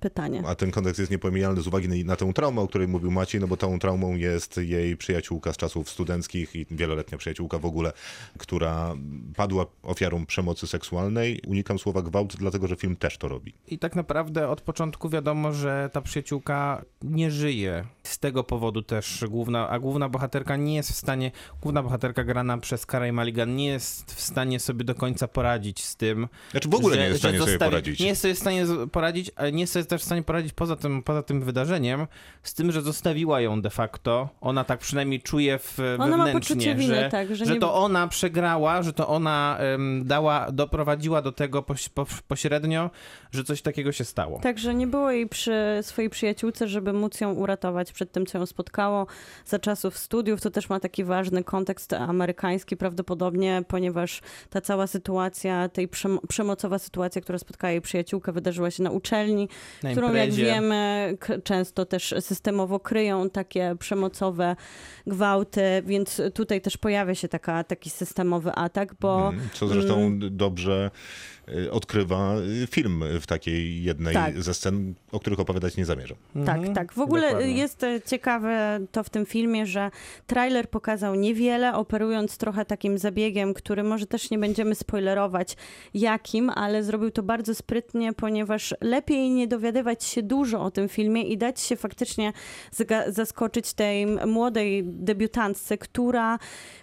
[0.00, 0.42] pytanie.
[0.46, 3.40] A ten kontekst jest niepominialny z uwagi na, na tę traumę, o której mówił Maciej,
[3.40, 7.92] no bo tą traumą jest jej przyjaciółka z czasów studenckich i wieloletnia przyjaciółka w ogóle,
[8.38, 8.94] która
[9.36, 11.40] padła ofiarą przemocy seksualnej.
[11.46, 13.54] Unikam słowa gwałt, dlatego że film też to robi.
[13.68, 17.84] I tak naprawdę od początku wiadomo, że ta przyjaciółka nie żyje.
[18.02, 21.30] Z tego powodu też główna, a główna bohaterka nie jest w stanie,
[21.62, 25.96] główna bohaterka grana przez Carey Mulligan nie jest w stanie sobie do końca poradzić z
[25.96, 26.28] tym.
[26.50, 28.00] Znaczy w ogóle że- nie jest w stanie sobie poradzić.
[28.00, 30.76] Nie jest sobie w stanie poradzić, ale nie jest sobie też w stanie poradzić poza
[30.76, 32.06] tym, poza tym wydarzeniem,
[32.42, 34.28] z tym, że zostawiła ją de facto.
[34.40, 37.60] Ona tak przynajmniej czuje w, Ona ma wewnętrznie, poczucie winy, że, tak, że że nie-
[37.60, 42.90] to ona przegrała, że to ona em, dała, doprowadziła do tego poś, po, pośrednio,
[43.32, 44.40] że coś takiego się stało.
[44.40, 48.46] Także nie było jej przy swojej przyjaciółce, żeby móc ją uratować przed tym, co ją
[48.46, 49.06] spotkało
[49.46, 50.40] za czasów studiów.
[50.40, 56.78] To też ma taki ważny kontekst amerykański prawdopodobnie, ponieważ ta cała sytuacja, tej przem- przemocowa
[56.78, 59.48] sytuacja, która spotkała jej przyjaciółkę, wydarzyła się na uczelni,
[59.82, 60.44] Na którą jak imprezie.
[60.44, 64.56] wiemy k- często też systemowo kryją takie przemocowe
[65.06, 70.90] gwałty, więc tutaj też pojawia się taka, taki systemowy atak, bo Mm, Co zresztą dobrze
[71.41, 74.42] y, odkrywa y, film w takiej jednej Tak.
[74.42, 76.18] ze scen, o których opowiadać nie zamierzam.
[76.46, 76.92] Tak, Mhm, tak.
[76.92, 77.52] W ogóle dokładnie.
[77.52, 79.90] jest ciekawe to w tym filmie, że
[80.26, 85.56] trailer pokazał niewiele, operując trochę takim zabiegiem, który może też nie będziemy spoilerować
[85.94, 91.22] jakim, ale zrobił to bardzo sprytnie, ponieważ lepiej nie dowiadywać się dużo o tym filmie
[91.22, 92.32] i dać się faktycznie
[93.08, 96.38] zaskoczyć tej młodej debiutantce, która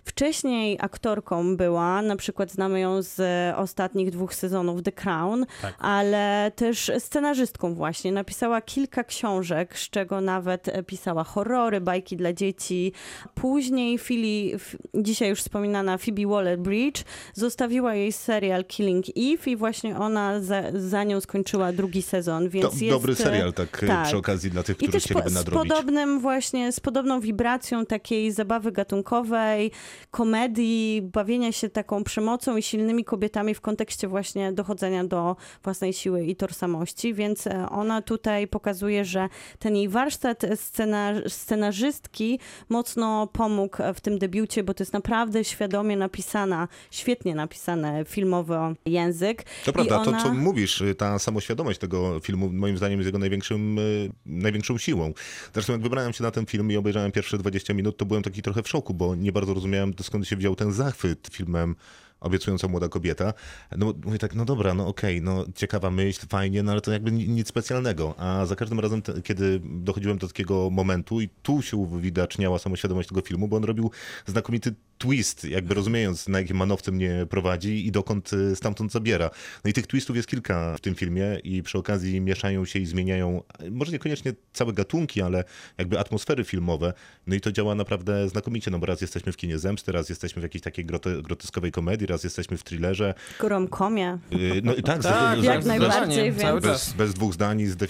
[0.05, 3.21] wcześniej aktorką była, na przykład znamy ją z
[3.57, 4.48] ostatnich dwóch sezonów
[4.83, 5.75] The Crown, Tak.
[5.79, 8.11] ale też scenarzystką właśnie.
[8.11, 12.93] Napisała kilka książek, z czego nawet e, pisała horrory, bajki dla dzieci.
[13.35, 14.59] Później Philly,
[14.95, 21.03] dzisiaj już wspominana Phoebe Waller-Bridge zostawiła jej serial Killing Eve i właśnie ona za, za
[21.03, 22.89] nią skończyła drugi sezon, więc To jest...
[22.89, 24.05] dobry e, serial, tak, y, tak.
[24.07, 25.69] przy okazji dla tych, I którzy też po, chcieliby z nadrobić.
[25.69, 29.71] podobnym właśnie, z podobną wibracją takiej zabawy gatunkowej,
[30.11, 36.25] komedii, bawienia się taką przemocą i silnymi kobietami w kontekście właśnie dochodzenia do własnej siły
[36.25, 43.77] i tożsamości, więc e, ona tutaj pokazuje, że ten jej warsztat scena, scenarzystki mocno pomógł
[43.95, 49.45] w tym debiucie, bo to jest naprawdę świadomie napisana, świetnie napisany filmowy język.
[49.65, 50.17] To prawda, ona...
[50.17, 54.77] to co mówisz, y, ta samoświadomość tego filmu moim zdaniem jest jego największym, y, największą
[54.77, 55.13] siłą.
[55.53, 58.41] Zresztą jak wybrałem się na ten film i obejrzałem pierwsze 20 minut, to byłem taki
[58.41, 61.75] trochę w szoku, bo nie bardzo rozumiałem skąd się wziął ten zachwyt filmem
[62.19, 63.33] obiecująca młoda kobieta.
[63.77, 67.11] No mówię tak, no dobra, no okej, no ciekawa myśl, fajnie, no ale to jakby
[67.11, 68.15] ni- nic specjalnego.
[68.17, 73.09] A za każdym razem, te, kiedy dochodziłem do takiego momentu i tu się uwidaczniała samoświadomość
[73.09, 73.91] tego filmu, bo on robił
[74.25, 79.29] znakomity twist, jakby rozumiejąc, na jakie manowce mnie prowadzi i dokąd y, stamtąd zabiera.
[79.65, 82.85] No i tych twistów jest kilka w tym filmie i przy okazji mieszają się i
[82.85, 85.43] zmieniają, może niekoniecznie całe gatunki, ale
[85.77, 86.93] jakby atmosfery filmowe.
[87.27, 90.39] No i to działa naprawdę znakomicie, no bo raz jesteśmy w kinie zemsty, raz jesteśmy
[90.39, 93.13] w jakiejś takiej grote, groteskowej komedii, raz jesteśmy w thrillerze.
[93.39, 94.17] Romkomie.
[94.33, 97.87] Y, No i tak, Tak, zde- jak zde- najbardziej, więc- bez, bez dwóch zdań zde-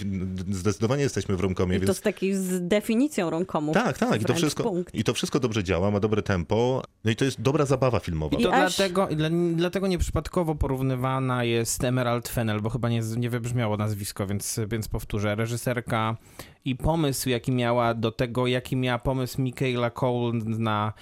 [0.50, 3.74] zdecydowanie jesteśmy w romkomie, I to więc z takiej z definicją romkomów.
[3.74, 4.94] tak, tak, i to, wszystko, punkt.
[4.94, 8.38] i to wszystko dobrze działa, ma dobre tempo, no i to jest dobra zabawa filmowa.
[8.38, 13.00] I to I aż- dlatego, dla, dlatego nieprzypadkowo porównywana jest Emerald Fennel, bo chyba nie,
[13.16, 15.34] nie wybrzmiało nazwisko, więc, więc powtórzę.
[15.34, 16.16] Reżyserka
[16.64, 20.92] i pomysł, jaki miała do tego, jaki miała pomysł Michaela Cole na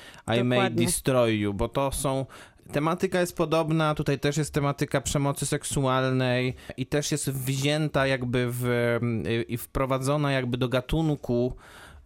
[0.40, 0.70] I May.
[0.70, 2.26] Destroy You, bo to są
[2.72, 8.98] Tematyka jest podobna, tutaj też jest tematyka przemocy seksualnej i też jest wzięta jakby w,
[9.48, 11.56] i wprowadzona jakby do gatunku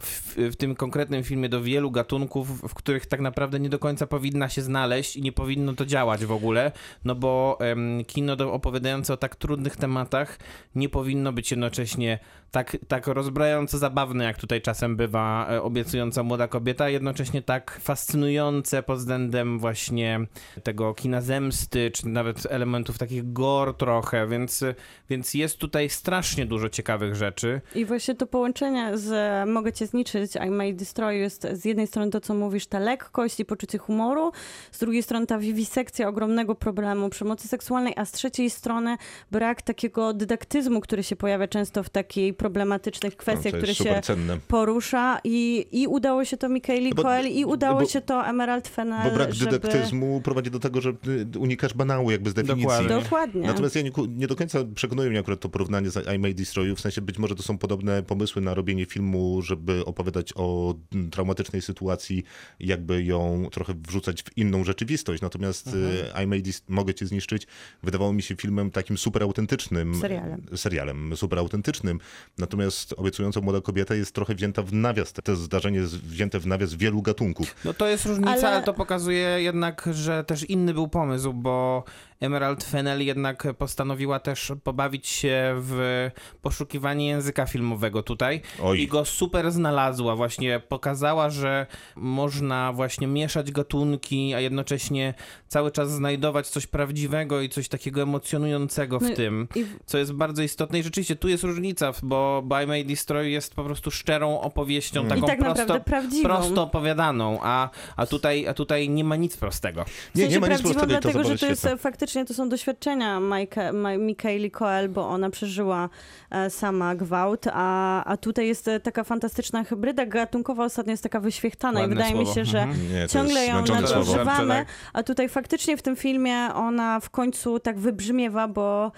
[0.02, 4.06] w, w tym konkretnym filmie do wielu gatunków, w których tak naprawdę nie do końca
[4.06, 6.72] powinna się znaleźć i nie powinno to działać w ogóle,
[7.04, 10.38] no bo em, kino do, opowiadające o tak trudnych tematach
[10.74, 12.18] nie powinno być jednocześnie
[12.52, 18.82] tak, tak rozbrajająco zabawne, jak tutaj czasem bywa e, obiecująca młoda kobieta, jednocześnie tak fascynujące
[18.82, 20.20] pod względem właśnie
[20.62, 24.64] tego kina zemsty, czy nawet elementów takich gore trochę, więc,
[25.10, 27.60] więc jest tutaj strasznie dużo ciekawych rzeczy.
[27.74, 29.12] I właśnie to połączenie z
[29.48, 33.40] Mogę cię zniszczyć, I may destroy jest z jednej strony to, co mówisz, ta lekkość
[33.40, 34.32] i poczucie humoru,
[34.72, 38.96] z drugiej strony ta wiwisekcja ogromnego problemu przemocy seksualnej, a z trzeciej strony
[39.30, 44.00] brak takiego dydaktyzmu, który się pojawia często w takiej problematycznych No, kwestiach, to które się
[44.02, 44.38] cenne.
[44.48, 48.26] porusza i, i udało się to Michaeli No bo- Coel i udało bo- się to
[48.26, 49.50] Emerald Fennel, Bo brak żeby...
[49.50, 52.62] dydaktyzmu prowadzi do tego, że y, unikasz banału jakby z definicji.
[52.68, 53.02] Dokładnie.
[53.02, 53.42] Dokładnie.
[53.46, 56.66] Natomiast ja nie, nie do końca przekonuje mnie akurat to porównanie z I May Destroy
[56.68, 60.74] You, w sensie być może to są podobne pomysły na robienie filmu, żeby opowiadać o
[60.92, 62.22] mm, traumatycznej sytuacji,
[62.60, 65.22] jakby ją trochę wrzucać w inną rzeczywistość.
[65.22, 65.84] Natomiast Mhm.
[66.20, 67.46] y, I May Dis- Mogę Cię Zniszczyć
[67.82, 69.94] wydawało mi się filmem takim super autentycznym.
[69.94, 70.42] Serialem.
[70.56, 71.98] Serialem, super autentycznym.
[72.38, 75.12] Natomiast obiecująca młoda kobieta jest trochę wzięta w nawias.
[75.12, 77.54] To zdarzenie jest wzięte w nawias wielu gatunków.
[77.64, 78.48] No to jest różnica, ale...
[78.48, 81.84] Ale- to pokazuje jednak, że też inny był pomysł, bo
[82.26, 86.10] Emerald Fennel jednak postanowiła też pobawić się w
[86.42, 88.80] poszukiwanie języka filmowego tutaj Oj.
[88.80, 90.16] i go super znalazła.
[90.16, 95.14] Właśnie pokazała, że można właśnie mieszać gatunki, a jednocześnie
[95.48, 100.12] cały czas znajdować coś prawdziwego i coś takiego emocjonującego w No tym, i- co jest
[100.12, 100.78] bardzo istotne.
[100.78, 105.08] I rzeczywiście tu jest różnica, bo By May Destroy jest po prostu szczerą opowieścią, Mm.
[105.10, 105.80] taką I tak prosto,
[106.22, 109.84] prosto opowiadaną, a, a, tutaj, a tutaj nie ma nic prostego.
[109.84, 111.76] W Nie, sensie nie ma nic prostego to dlatego, zabawa że to jest świetna.
[112.12, 115.88] Faktycznie to są doświadczenia Majka, Ma, Mikaeli Coel, bo ona przeżyła
[116.30, 121.20] e, sama gwałt, a, a tutaj jest e, taka fantastyczna hybryda gatunkowa, ostatnio jest taka
[121.20, 122.28] wyświechtana Ładne i wydaje słowo.
[122.28, 122.92] mi się, że Mhm.
[122.92, 124.66] Nie, ciągle ją nadużywamy, Tak.
[124.92, 128.92] a tutaj faktycznie w tym filmie ona w końcu tak wybrzmiewa, bo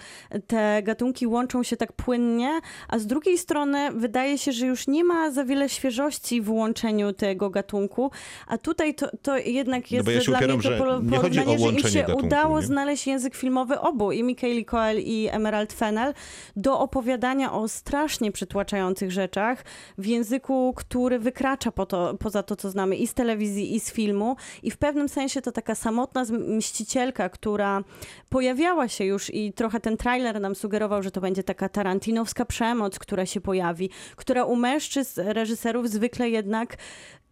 [0.47, 5.03] te gatunki łączą się tak płynnie, a z drugiej strony wydaje się, że już nie
[5.03, 8.11] ma za wiele świeżości w łączeniu tego gatunku,
[8.47, 11.01] a tutaj to, to jednak jest No bo ja się dla upieram, mnie to że
[11.03, 12.65] nie chodzi o porównanie, że im łączenie się gatunku, udało nie?
[12.65, 16.13] znaleźć język filmowy obu, i Michaeli Coel i Emerald Fennel,
[16.55, 19.63] do opowiadania o strasznie przytłaczających rzeczach
[19.97, 23.91] w języku, który wykracza po to, poza to, co znamy i z telewizji, i z
[23.91, 24.35] filmu.
[24.63, 26.25] I w pewnym sensie to taka samotna
[26.57, 27.83] mścicielka, która
[28.29, 32.99] pojawiała się już i trochę ten trailer nam sugerował, że to będzie taka tarantinowska przemoc,
[32.99, 36.77] która się pojawi, która u mężczyzn, reżyserów zwykle jednak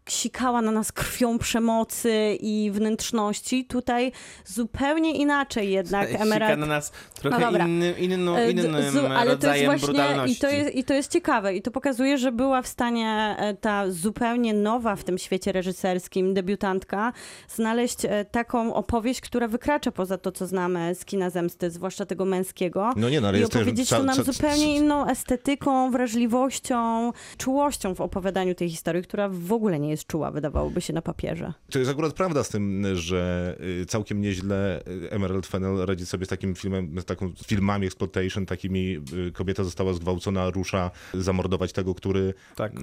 [0.09, 3.65] sikała na nas krwią przemocy i wnętrzności.
[3.65, 4.11] Tutaj
[4.45, 7.67] zupełnie inaczej jednak Sika Emerald na nas trochę No dobra.
[7.67, 10.37] innym, innym, E, innym zu- ale to jest rodzajem właśnie brutalności.
[10.37, 13.53] i to, jest, i to jest ciekawe i to pokazuje, że była w stanie e,
[13.53, 17.13] ta zupełnie nowa w tym świecie reżyserskim debiutantka
[17.55, 22.25] znaleźć e, taką opowieść, która wykracza poza to, co znamy z kina zemsty, zwłaszcza tego
[22.25, 22.89] męskiego.
[22.95, 28.55] No nie, no ale I opowiedzieć to nam zupełnie inną estetyką, wrażliwością, czułością w opowiadaniu
[28.55, 31.53] tej historii, która w ogóle nie jest czuła, wydawałoby się na papierze.
[31.71, 36.25] To jest akurat prawda z tym, że y, całkiem nieźle y, Emerald Fennel radzi sobie
[36.25, 41.73] z takim filmem, z taką z filmami exploitation, takimi y, kobieta została zgwałcona, rusza zamordować
[41.73, 42.73] tego, który Tak.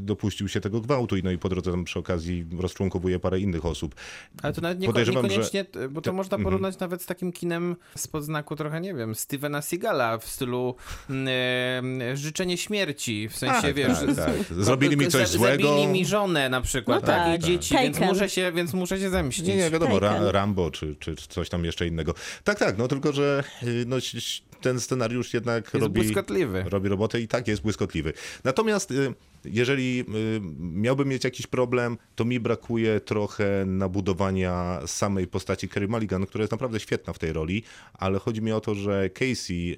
[0.00, 3.66] dopuścił się tego gwałtu i no i po drodze tam przy okazji rozczłonkowuje parę innych
[3.66, 3.94] osób.
[4.42, 6.44] Ale to nawet nieko- że- niekoniecznie, t- bo to Te- można mhm.
[6.44, 10.74] porównać nawet z takim kinem spod znaku trochę, nie wiem, Stevena Seagala w stylu
[11.10, 13.98] mm, e, życzenie śmierci, w sensie, Tak, wiesz...
[14.00, 14.34] tak, z- tak.
[14.58, 15.68] Zrobili mi coś za- złego.
[15.68, 17.50] Zabili mi żonę na przykład, No tak, tak, i tak.
[17.50, 19.46] dzieci, więc muszę, się, więc muszę się zemścić.
[19.46, 20.00] Nie, nie, wiadomo.
[20.00, 22.14] Ra Rambo czy, czy coś tam jeszcze innego.
[22.44, 23.96] Tak, tak, no tylko, że y, no,
[24.60, 26.00] ten scenariusz jednak Jest robi...
[26.00, 26.64] błyskotliwy.
[26.68, 28.12] robi robotę i tak jest błyskotliwy.
[28.44, 30.04] Natomiast y, jeżeli y,
[30.58, 36.52] miałbym mieć jakiś problem, to mi brakuje trochę nabudowania samej postaci Kerry Mulligan, która jest
[36.52, 37.62] naprawdę świetna w tej roli,
[37.94, 39.76] ale chodzi mi o to, że Casey y,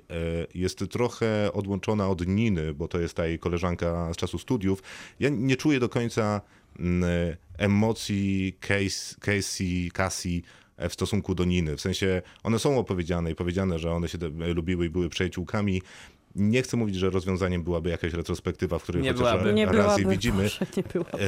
[0.55, 4.83] jest trochę odłączona od Niny, bo to jest ta jej koleżanka z czasu studiów.
[5.20, 6.40] Ja nie czuję do końca
[6.79, 10.42] mm, emocji Casey, Casey, Cassie
[10.79, 11.76] w stosunku do Niny.
[11.76, 14.18] W sensie one są opowiedziane i powiedziane, że one się
[14.55, 15.83] lubiły i były przyjaciółkami.
[16.37, 19.53] Nie chcę mówić, że rozwiązaniem byłaby jakaś retrospektywa, w której Nie chociaż byłaby.
[19.53, 20.42] Nie raz byłaby, widzimy.
[20.42, 21.18] Boże, nie byłaby.
[21.18, 21.27] E,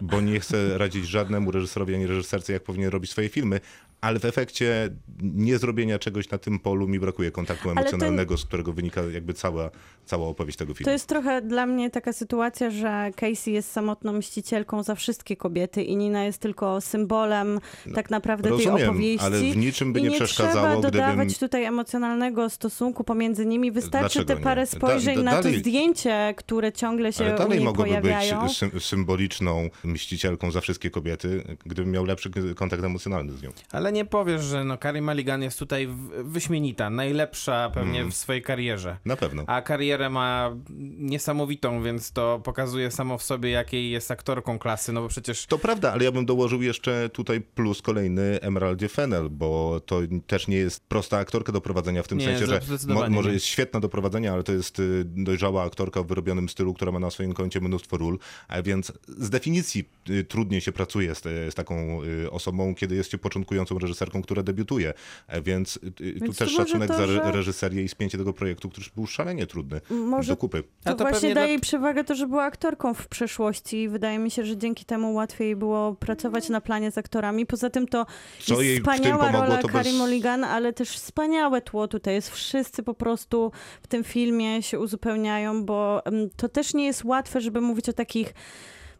[0.00, 3.60] bo nie chcę radzić żadnemu reżyserowi ani reżyserce, jak powinien robić swoje filmy,
[4.02, 4.90] ale w efekcie
[5.22, 9.34] nie zrobienia czegoś na tym polu mi brakuje kontaktu to- emocjonalnego, z którego wynika jakby
[9.34, 9.70] cała,
[10.06, 10.84] cała opowieść tego filmu.
[10.84, 15.82] To jest trochę dla mnie taka sytuacja, że Casey jest samotną mścicielką za wszystkie kobiety
[15.82, 17.60] i Nina jest tylko symbolem
[17.94, 19.26] tak naprawdę tej rozumiem, opowieści.
[19.26, 23.72] ale w niczym by nie nie przeszkadzało, trzeba dodawać gdybym- tutaj emocjonalnego stosunku pomiędzy nimi.
[23.72, 24.66] Wystarczy Dlaczego te parę nie?
[24.66, 28.42] spojrzeń Da- da- na to zdjęcie, które ciągle się Ale u dalej niej mogłoby pojawiają.
[28.42, 33.50] być sym- symboliczną mścicielką za wszystkie kobiety, gdybym miał lepszy kontakt emocjonalny z nią.
[33.72, 35.88] Ale ale nie powiesz, że no Carey Mulligan jest tutaj
[36.24, 38.12] wyśmienita, najlepsza pewnie Mm.
[38.12, 38.96] w swojej karierze.
[39.04, 39.44] Na pewno.
[39.46, 40.56] A karierę ma
[40.98, 45.58] niesamowitą, więc to pokazuje samo w sobie, jakiej jest aktorką klasy, no bo przecież To
[45.58, 50.56] prawda, ale ja bym dołożył jeszcze tutaj plus kolejny Emeraldzie Fennel, bo to też nie
[50.56, 53.80] jest prosta aktorka do prowadzenia w tym Nie, sensie, że mo zdecydowanie może jest świetna
[53.80, 57.32] do prowadzenia, ale to jest y, dojrzała aktorka w wyrobionym stylu, która ma na swoim
[57.32, 62.30] koncie mnóstwo ról, a więc z definicji y, trudniej się pracuje z, z taką y,
[62.30, 64.92] osobą, kiedy jest się początkującą reżyserką, która debiutuje.
[65.28, 68.32] A więc, y, tu Więc to też szacunek to, za że- reżyserię i spięcie tego
[68.32, 70.62] projektu, który był szalenie trudny Może do kupy.
[70.84, 74.18] A To, to właśnie daje jej przewagę to, że była aktorką w przeszłości i wydaje
[74.18, 77.46] mi się, że dzięki temu łatwiej było pracować na planie z aktorami.
[77.46, 78.06] Poza tym to
[78.40, 82.30] Co jest jej wspaniała pomogło, rola bez- Mulligan, ale też wspaniałe tło tutaj jest.
[82.30, 87.40] Wszyscy po prostu w tym filmie się uzupełniają, bo em, to też nie jest łatwe,
[87.40, 88.34] żeby mówić o takich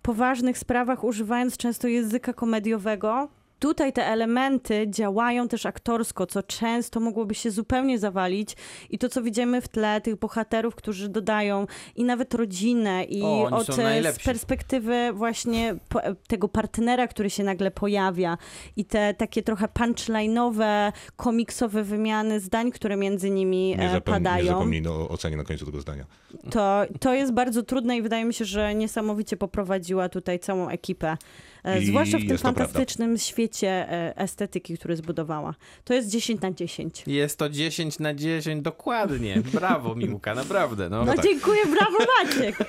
[0.03, 3.29] poważnych sprawach, używając często języka komediowego.
[3.63, 8.57] Tutaj te elementy działają też aktorsko, co często mogłoby się zupełnie zawalić.
[8.91, 13.51] I to, co widzimy w tle, tych bohaterów, którzy dodają i nawet rodzinę, i O,
[13.51, 18.39] od z perspektywy właśnie po, e, tego partnera, który się nagle pojawia,
[18.77, 24.47] i te takie trochę punchline'owe, komiksowe wymiany zdań, które między nimi Nie, e, nie padają
[24.47, 26.05] zapomnij no, o ocenie na końcu tego zdania.
[26.51, 31.17] to, to jest bardzo trudne i wydaje mi się, że niesamowicie poprowadziła tutaj całą ekipę.
[31.65, 35.55] E, I Zwłaszcza w tym fantastycznym świecie e, estetyki, który zbudowała.
[35.85, 37.05] To jest 10 na 10.
[37.07, 39.43] jest to 10 na 10 dokładnie.
[39.53, 40.89] Brawo, Miłka, naprawdę.
[40.91, 41.05] No.
[41.05, 41.25] No tak.
[41.25, 42.57] dziękuję, brawo Maciek!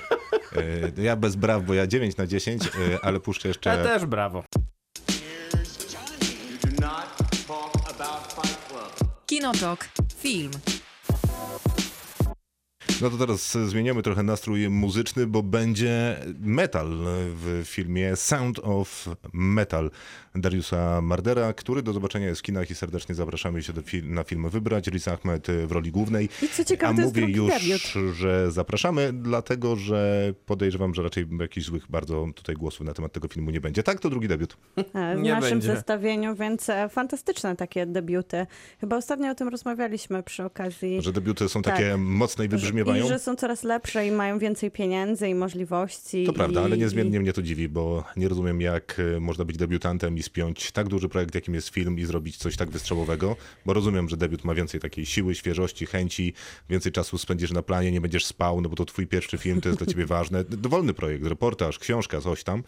[0.96, 2.68] E, Ja bez braw, bo ja 9 na 10, e,
[3.02, 3.70] ale puszczę jeszcze...
[3.70, 4.44] Ja też brawo.
[9.26, 9.88] Kinotok.
[10.16, 10.50] Film.
[13.02, 16.88] No to teraz zmieniamy trochę nastrój muzyczny, bo będzie metal
[17.34, 19.90] w filmie Sound of Metal
[20.34, 24.24] Dariusa Mardera, który do zobaczenia jest w kinach i serdecznie zapraszamy się do fil- na
[24.24, 24.86] film wybrać.
[24.88, 26.28] Riz Ahmed w roli głównej.
[26.42, 28.14] I co ciekawe, A to jest mówię drugi już, debiut.
[28.16, 33.28] że zapraszamy, dlatego że podejrzewam, że raczej jakichś złych bardzo tutaj głosów na temat tego
[33.28, 33.82] filmu nie będzie.
[33.82, 34.56] Tak, to drugi debiut.
[34.76, 35.74] E, W Nie naszym będzie.
[35.74, 38.46] zestawieniu, więc e, fantastyczne takie debiuty.
[38.80, 41.02] Chyba ostatnio o tym rozmawialiśmy przy okazji.
[41.02, 41.74] Że debiuty są Tak.
[41.74, 42.93] takie mocne i wybrzmiewają.
[42.98, 46.24] I że są coraz lepsze i mają więcej pieniędzy i możliwości.
[46.26, 49.44] To prawda, i, ale i- niezmiennie mnie to dziwi, bo nie rozumiem, jak e, można
[49.44, 53.36] być debiutantem i spiąć tak duży projekt, jakim jest film, i zrobić coś tak wystrzałowego,
[53.66, 56.32] bo rozumiem, że debiut ma więcej takiej siły, świeżości, chęci,
[56.70, 59.68] więcej czasu spędzisz na planie, nie będziesz spał, no bo to twój pierwszy film, to
[59.68, 60.44] jest dla ciebie ważne.
[60.44, 62.62] Dowolny projekt, reportaż, książka, coś tam,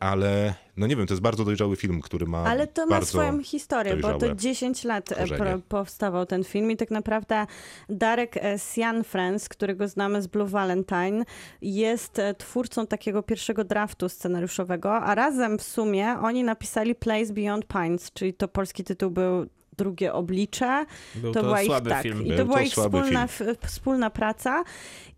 [0.00, 3.42] ale no nie wiem, to jest bardzo dojrzały film, który ma Ale to ma swoją
[3.42, 5.58] historię, bo to dojrzałe 10 lat e, korzenie.
[5.68, 7.46] powstawał ten film i tak naprawdę
[7.88, 11.24] Darek e, Cianfrance, którego znamy z Blue Valentine,
[11.62, 17.66] jest e, twórcą takiego pierwszego draftu scenariuszowego, a razem w sumie oni napisali Place Beyond
[17.66, 20.86] Pines, czyli to polski tytuł był Drugie oblicze.
[21.14, 22.02] Był to, to była ich tak.
[22.02, 22.26] film.
[22.26, 23.28] I Był to była to ich wspólna,
[23.66, 24.64] wspólna praca.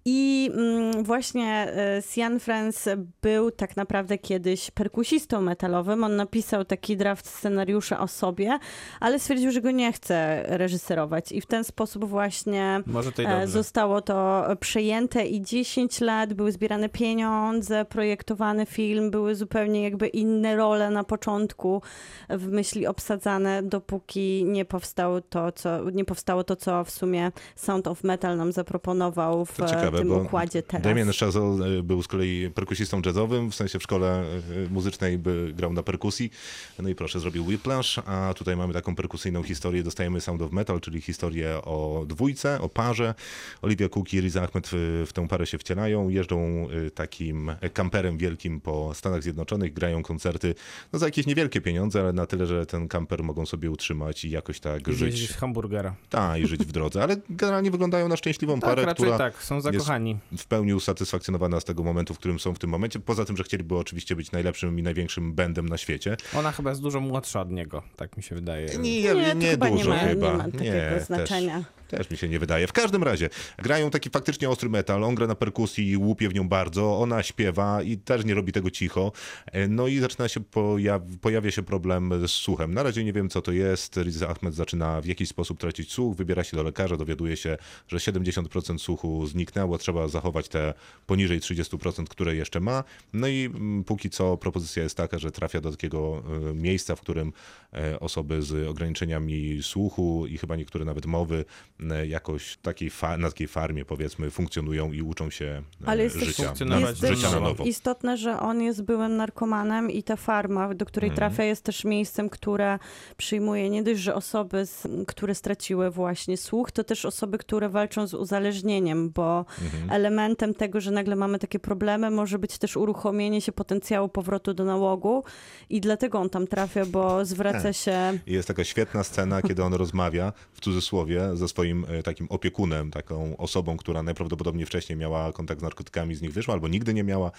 [0.08, 1.72] I mm, właśnie
[2.10, 6.04] Sian France był tak naprawdę kiedyś perkusistą metalowym.
[6.04, 8.58] On napisał taki draft scenariusza o sobie,
[9.00, 11.32] ale stwierdził, że go nie chce reżyserować.
[11.32, 12.82] I w ten sposób właśnie
[13.26, 20.06] e, zostało to przejęte i 10 lat były zbierane pieniądze, projektowany film, były zupełnie jakby
[20.06, 21.82] inne role na początku
[22.28, 27.88] w myśli obsadzane, dopóki nie powstało to, co, nie powstało to, co w sumie Sound
[27.88, 29.56] of Metal nam zaproponował w
[29.98, 30.84] ciekawe, tym bo układzie teraz.
[30.84, 34.24] Damien Chazelle y, był z kolei perkusistą jazzowym, w sensie w szkole
[34.66, 36.30] y, muzycznej by grał na perkusji.
[36.78, 39.82] No i proszę, zrobił Whiplash, a tutaj mamy taką perkusyjną historię.
[39.82, 43.14] Dostajemy Sound of Metal, czyli historię o dwójce, o parze.
[43.62, 48.18] Olivia Cook i Riz Ahmed w, w tę parę się wcielają, jeżdżą y, takim kamperem
[48.18, 50.54] wielkim po Stanach Zjednoczonych, grają koncerty
[50.92, 54.30] no za jakieś niewielkie pieniądze, ale na tyle, że ten kamper mogą sobie utrzymać i
[54.30, 55.30] jakoś tak Żyć żyć.
[55.30, 55.94] z hamburgera.
[56.10, 59.42] Tak, i żyć w drodze, ale generalnie wyglądają na szczęśliwą Tak, parę, raczej która tak,
[59.42, 60.18] są zakochani.
[60.38, 63.00] w pełni usatysfakcjonowana z tego momentu, w którym są w tym momencie.
[63.00, 66.16] Poza tym, że chcieliby oczywiście być najlepszym i największym bandem na świecie.
[66.34, 68.66] Ona chyba jest dużo młodsza od niego, tak mi się wydaje.
[68.78, 70.32] Nie, Nie, nie, to chyba dużo nie ma, chyba.
[70.32, 71.64] nie ma takiego znaczenia.
[71.88, 72.66] Też, też mi się nie wydaje.
[72.66, 76.34] W każdym razie, grają taki faktycznie ostry metal, on gra na perkusji i łupie w
[76.34, 79.12] nią bardzo, ona śpiewa i też nie robi tego cicho.
[79.46, 82.74] E, No i zaczyna się, pojaw, pojawia się problem z słuchem.
[82.74, 83.96] Na razie nie wiem, co to jest.
[83.96, 87.56] Riz Ahmed zaczyna w jakiś sposób tracić słuch, wybiera się do lekarza, dowiaduje się,
[87.88, 90.74] że 70% słuchu zniknęło, bo trzeba zachować te
[91.06, 92.84] poniżej 30%, które jeszcze ma.
[93.12, 97.00] No i mm, póki co propozycja jest taka, że trafia do takiego e, miejsca, w
[97.00, 97.32] którym
[97.72, 101.44] e, osoby z ograniczeniami słuchu i chyba niektóre nawet mowy
[101.90, 106.42] e, jakoś takiej na takiej farmie powiedzmy funkcjonują i uczą się e, Ale jest życia,
[106.44, 107.64] funkcjonować Jest życia na nowo.
[107.64, 111.30] istotne, że on jest byłym narkomanem i ta farma, do której Mhm.
[111.30, 112.78] trafia, jest też miejscem, które
[113.16, 114.64] przyjmuje nie dość, że osoby,
[115.06, 119.90] które straciły właśnie słuch, to też osoby, które walczą z uzależnieniem, bo Mhm.
[119.90, 124.64] elementem tego, że nagle mamy takie problemy, może być też uruchomienie się potencjału powrotu do
[124.64, 125.24] nałogu
[125.70, 128.18] i dlatego on tam trafia, bo zwraca się...
[128.26, 132.90] I Jest taka świetna scena, kiedy on rozmawia, w cudzysłowie, ze swoim e, takim opiekunem,
[132.90, 137.04] taką osobą, która najprawdopodobniej wcześniej miała kontakt z narkotykami, z nich wyszła, albo nigdy nie
[137.04, 137.30] miała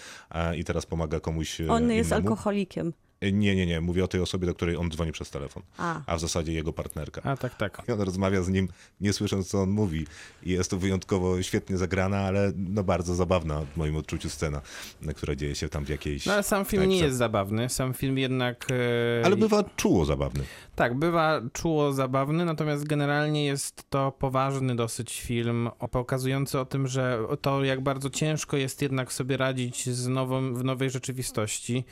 [0.57, 2.29] i teraz pomaga komuś e, On jest innemu.
[2.29, 2.93] alkoholikiem.
[3.21, 3.81] E, Nie, nie, nie.
[3.81, 6.01] Mówię o tej osobie, do której on dzwoni przez telefon, A.
[6.05, 7.21] a w zasadzie jego partnerka.
[7.23, 7.83] A tak, tak.
[7.87, 8.67] I on rozmawia z nim,
[9.01, 10.07] nie słysząc, co on mówi.
[10.43, 14.61] I jest to wyjątkowo świetnie zagrana, ale no bardzo zabawna w moim odczuciu scena,
[15.01, 16.25] na która dzieje się tam w jakiejś...
[16.25, 17.69] No ale sam film nie jest zabawny.
[17.69, 18.67] Sam film jednak.
[18.71, 20.43] e, Ale bywa czuło zabawny.
[20.75, 27.19] Tak, bywa czuło zabawny, natomiast generalnie jest to poważny dosyć film, pokazujący o tym, że
[27.41, 31.85] to jak bardzo ciężko jest jednak sobie radzić z nową, w nowej rzeczywistości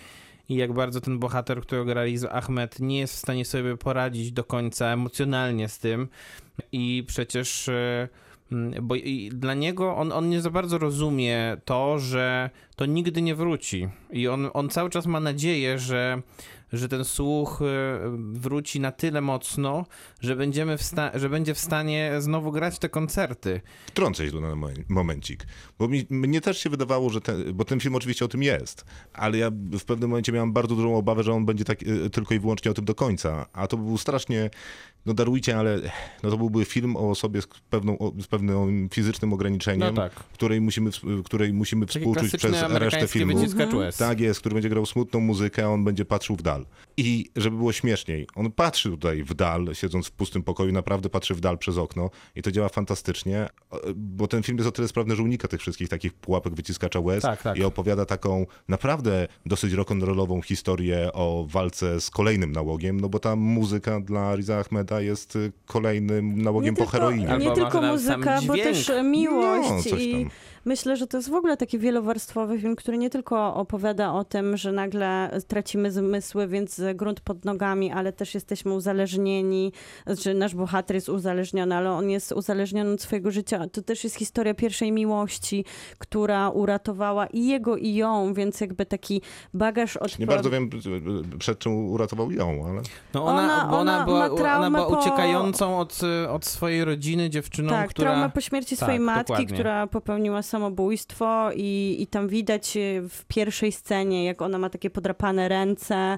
[0.50, 4.44] i jak bardzo ten bohater, którego Riz Ahmed, nie jest w stanie sobie poradzić do
[4.44, 6.08] końca emocjonalnie z tym
[6.72, 7.70] i przecież...
[7.70, 8.08] e,
[8.82, 8.96] Bo
[9.30, 13.90] dla niego on, on nie za bardzo rozumie to, że to nigdy nie wróci.
[14.12, 16.22] I on, on cały czas ma nadzieję, że,
[16.78, 17.66] że ten słuch e,
[18.34, 19.86] wróci na tyle mocno,
[20.22, 20.78] że, będziemy
[21.14, 23.62] że będzie w stanie znowu grać te koncerty.
[23.88, 25.46] Wtrącę się tu na momen- momencik,
[25.80, 28.86] bo mi, mnie też się wydawało, że ten, bo ten film oczywiście o tym jest,
[29.14, 32.34] ale ja w pewnym momencie miałem bardzo dużą obawę, że on będzie tak, y, tylko
[32.34, 34.50] i wyłącznie o tym do końca, a to był strasznie,
[35.06, 35.80] no darujcie, ale
[36.24, 40.14] no to byłby film o osobie z, pewną, o- z pewnym fizycznym ograniczeniem, No tak.
[40.14, 40.90] której musimy,
[41.26, 43.34] której musimy Takie współczuć przez resztę filmu.
[43.74, 43.98] łez.
[43.98, 46.66] Tak jest, który będzie grał smutną muzykę, a on będzie patrzył w dal.
[46.98, 51.36] I żeby było śmieszniej, on patrzy tutaj w dal, siedząc w pustym pokoju, naprawdę patrzy
[51.36, 53.48] w dal przez okno i to działa fantastycznie,
[53.96, 57.22] bo ten film jest o tyle sprawny, że unika tych wszystkich takich pułapek wyciskacza łez
[57.24, 57.58] Tak, tak.
[57.58, 63.36] i opowiada taką naprawdę dosyć rock'n'rollową historię o walce z kolejnym nałogiem, no bo ta
[63.36, 67.38] muzyka dla Riza Ahmeda jest y, kolejnym nałogiem po tylko, heroinie.
[67.40, 70.28] Nie tylko muzyka, bo też miłość No, coś i.
[70.66, 74.58] myślę, że to jest w ogóle taki wielowarstwowy film, który nie tylko opowiada o tym,
[74.58, 79.72] że nagle tracimy zmysły, więc grunt pod nogami, ale też jesteśmy uzależnieni,
[80.08, 83.68] znaczy nasz bohater jest uzależniony, ale on jest uzależniony od swojego życia.
[83.72, 85.66] To też jest historia pierwszej miłości,
[85.98, 89.22] która uratowała i jego, i ją, więc jakby taki
[89.54, 90.20] bagaż od...
[90.20, 90.70] Nie bardzo wiem,
[91.34, 92.82] y, przed czym uratował ją, ale...
[93.14, 96.46] No ona, Ona- bo ona, ona była, ma ona była po- uciekającą od, e, od
[96.46, 98.12] swojej rodziny dziewczyną, Tak, która...
[98.12, 99.54] traumę po śmierci swojej Tak, matki, dokładnie.
[99.54, 100.55] która popełniła samobójstwo
[101.56, 106.18] i, i tam widać e, w pierwszej scenie, jak ona ma takie podrapane ręce,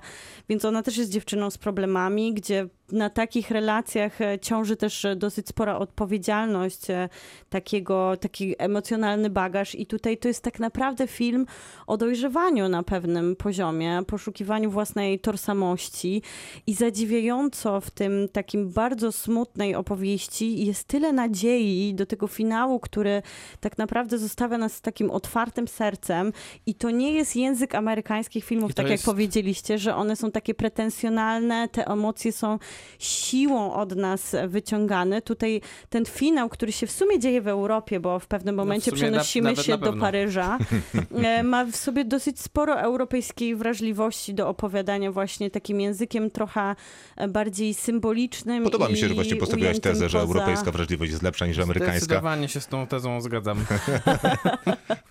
[0.50, 5.16] więc ona też jest dziewczyną z problemami, gdzie na takich relacjach e, ciąży też e,
[5.16, 7.10] dosyć spora odpowiedzialność, e,
[7.50, 9.76] takiego, taki emocjonalny bagaż.
[9.76, 11.46] I tutaj to jest tak naprawdę film
[11.88, 16.22] o dojrzewaniu na pewnym poziomie, poszukiwaniu własnej tożsamości.
[16.68, 23.22] I zadziwiająco w tym takim bardzo smutnej opowieści jest tyle nadziei do tego finału, który
[23.60, 26.34] tak naprawdę zostawia nas z takim otwartym sercem.
[26.66, 30.54] I to nie jest język amerykańskich filmów, tak jest- jak powiedzieliście, że one są takie
[30.54, 32.60] pretensjonalne, te emocje są
[33.00, 35.22] siłą od nas wyciągane.
[35.22, 38.96] Tutaj ten finał, który się w sumie dzieje w Europie, bo w pewnym momencie No
[38.98, 39.94] na- przenosimy nawet się na do.
[39.94, 40.58] Paryża,
[41.24, 46.76] e, ma w sobie dosyć sporo europejskiej wrażliwości do opowiadania właśnie takim językiem trochę
[47.16, 48.64] e, bardziej symbolicznym.
[48.64, 51.98] Podoba mi się, że właśnie postawiłaś tezę, że poza- europejska wrażliwość jest lepsza niż amerykańska.
[52.00, 53.66] Zdecydowanie się z tą tezą zgadzam.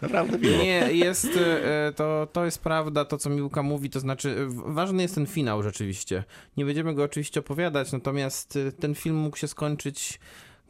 [0.02, 0.56] Naprawdę miło.
[0.62, 1.28] Nie, jest,
[1.64, 5.26] e, to, to jest prawda, to co Miłka mówi, to znaczy w- ważny jest ten
[5.26, 6.24] finał rzeczywiście.
[6.56, 7.55] Nie będziemy go oczywiście opowiadać,
[7.92, 10.20] natomiast e, ten film mógł się skończyć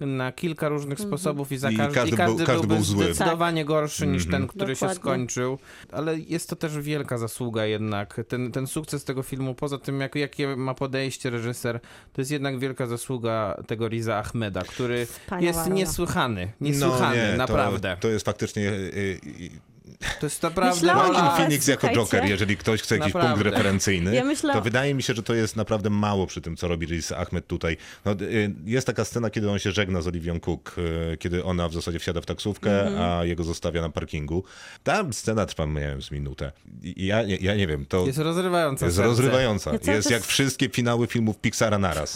[0.00, 1.08] na kilka różnych Mhm.
[1.08, 3.04] sposobów i za I każdy, każdy i każdy, był- każdy byłby był zły.
[3.04, 4.42] zdecydowanie gorszy niż Mhm.
[4.42, 5.00] ten, który się Dokładnie.
[5.00, 5.58] skończył.
[5.92, 8.20] Ale jest to też wielka zasługa jednak.
[8.28, 11.80] Ten, ten sukces tego filmu, poza tym jak, jakie ma podejście reżyser,
[12.12, 15.74] to jest jednak wielka zasługa tego Riza Ahmeda, który Wspaniała jest rola.
[15.74, 16.52] niesłychany.
[16.60, 17.96] No Niesłychany, nie, naprawdę.
[17.96, 18.70] To, to jest faktycznie...
[18.70, 19.75] y, y,
[20.20, 23.42] To jest naprawdę Myślałam, Joaquin Phoenix jako słuchajcie- Joker, jeżeli ktoś chce jakiś Naprawdę.
[23.42, 26.56] punkt referencyjny, Ja myślę- to wydaje mi się, że to jest naprawdę mało przy tym,
[26.56, 27.76] co robi Riz Ahmed tutaj.
[28.04, 30.74] No, y, jest taka scena, kiedy on się żegna z Olivią Cook,
[31.12, 33.10] y, kiedy ona w zasadzie wsiada w taksówkę, Mhm.
[33.20, 34.44] a jego zostawia na parkingu.
[34.82, 36.52] Ta scena trwa, nie wiem, z minutę.
[36.82, 39.08] I ja, ja nie wiem, to Jest rozrywająca jest serce.
[39.08, 39.72] rozrywająca.
[39.72, 42.12] Ja cały Jest czas- jak wszystkie finały filmów Pixara naraz.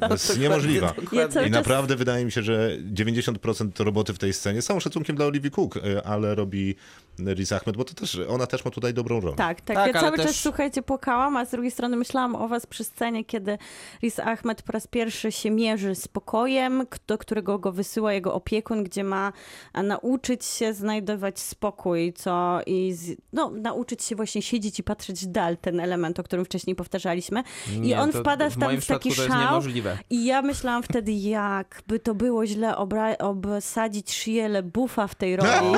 [0.00, 0.94] To jest niemożliwa.
[1.12, 4.66] Ja cały I czas- naprawdę wydaje mi się, że 90% roboty w tej scenie, z
[4.66, 6.74] całym szacunkiem dla Olivii Cook, y, ale robi
[7.28, 9.36] Riz Ahmed, bo to też, ona też ma tutaj dobrą rolę.
[9.36, 9.76] Tak, tak.
[9.76, 12.84] Tak, ja cały też- czas, słuchajcie, płakałam, a z drugiej strony myślałam o was przy
[12.84, 13.58] scenie, kiedy
[14.02, 18.84] Riz Ahmed po raz pierwszy się mierzy z pokojem, do którego go wysyła jego opiekun,
[18.84, 19.32] gdzie ma
[19.72, 25.26] a, nauczyć się znajdować spokój, co i z, no, nauczyć się właśnie siedzieć i patrzeć
[25.26, 27.42] w dal, ten element, o którym wcześniej powtarzaliśmy.
[27.74, 29.40] I Nie, on wpada w tam w taki przypadku to jest szał.
[29.40, 29.98] niemożliwe.
[30.10, 35.50] I ja myślałam wtedy, jakby to było źle obra- obsadzić Shia LaBeouffa w tej roli,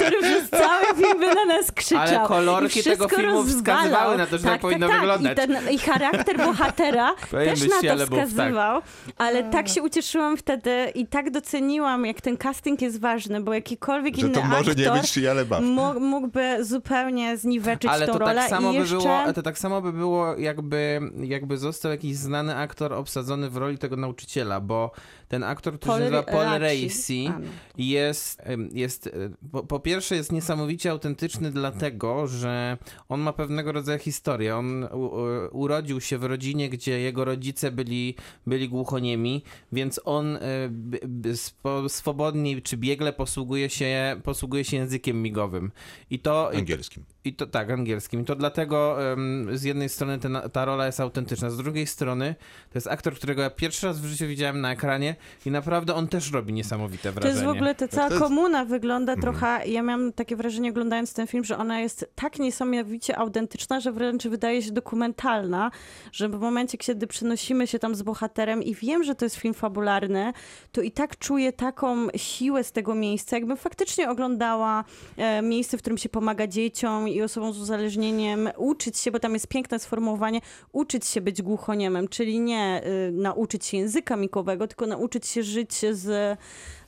[0.00, 2.00] który przez cały film by na nas krzyczał.
[2.00, 3.78] Ale kolorki I tego wszystko filmu rozwalał.
[3.78, 5.32] wskazywały na to, że tak powinno wyglądać.
[5.32, 8.28] I, ten, I charakter bohatera też na to tak.
[8.28, 8.82] wskazywał.
[9.16, 14.16] Ale tak się ucieszyłam wtedy i tak doceniłam, jak ten casting jest ważny, bo jakikolwiek
[14.16, 15.16] Że inny to może aktor nie być
[15.60, 18.34] mógł- mógłby zupełnie zniweczyć Ale tą to rolę.
[18.34, 18.96] tak samo I by jeszcze...
[18.96, 23.78] było, to tak samo by było jakby, jakby został jakiś znany aktor obsadzony w roli
[23.78, 24.90] tego nauczyciela, bo
[25.30, 26.84] ten aktor, który się nazywa Paul Raci.
[26.84, 27.48] Racy, no.
[27.78, 32.78] jest, jest y, po, po pierwsze jest niesamowicie autentyczny dlatego, że
[33.08, 34.56] on ma pewnego rodzaju historię.
[34.56, 35.20] On u, u,
[35.52, 38.14] urodził się w rodzinie, gdzie jego rodzice byli,
[38.46, 44.76] byli głuchoniemi, więc on y, b, b, spo, swobodnie czy biegle posługuje się, posługuje się
[44.76, 45.70] językiem migowym.
[46.10, 47.04] I to, i, Angielskim.
[47.24, 48.20] I to tak, angielskim.
[48.20, 52.34] I to dlatego em, z jednej strony ten, ta rola jest autentyczna, z drugiej strony
[52.72, 55.16] to jest aktor, którego ja pierwszy raz w życiu widziałem na ekranie
[55.46, 57.32] i naprawdę on też robi niesamowite To wrażenie.
[57.34, 61.14] jest w ogóle, ta cała To jest- komuna wygląda trochę, ja miałam takie wrażenie oglądając
[61.14, 65.70] ten film, że ona jest tak niesamowicie autentyczna, że wręcz wydaje się dokumentalna,
[66.12, 69.54] że w momencie, kiedy przenosimy się tam z bohaterem i wiem, że to jest film
[69.54, 70.32] fabularny,
[70.72, 74.84] to i tak czuję taką siłę z tego miejsca, jakbym faktycznie oglądała
[75.16, 79.34] e, miejsce, w którym się pomaga dzieciom i osobom z uzależnieniem, uczyć się, bo tam
[79.34, 80.40] jest piękne sformułowanie,
[80.72, 85.74] uczyć się być głuchoniemem, czyli nie y, nauczyć się języka migowego, tylko nauczyć się żyć
[85.92, 86.38] z,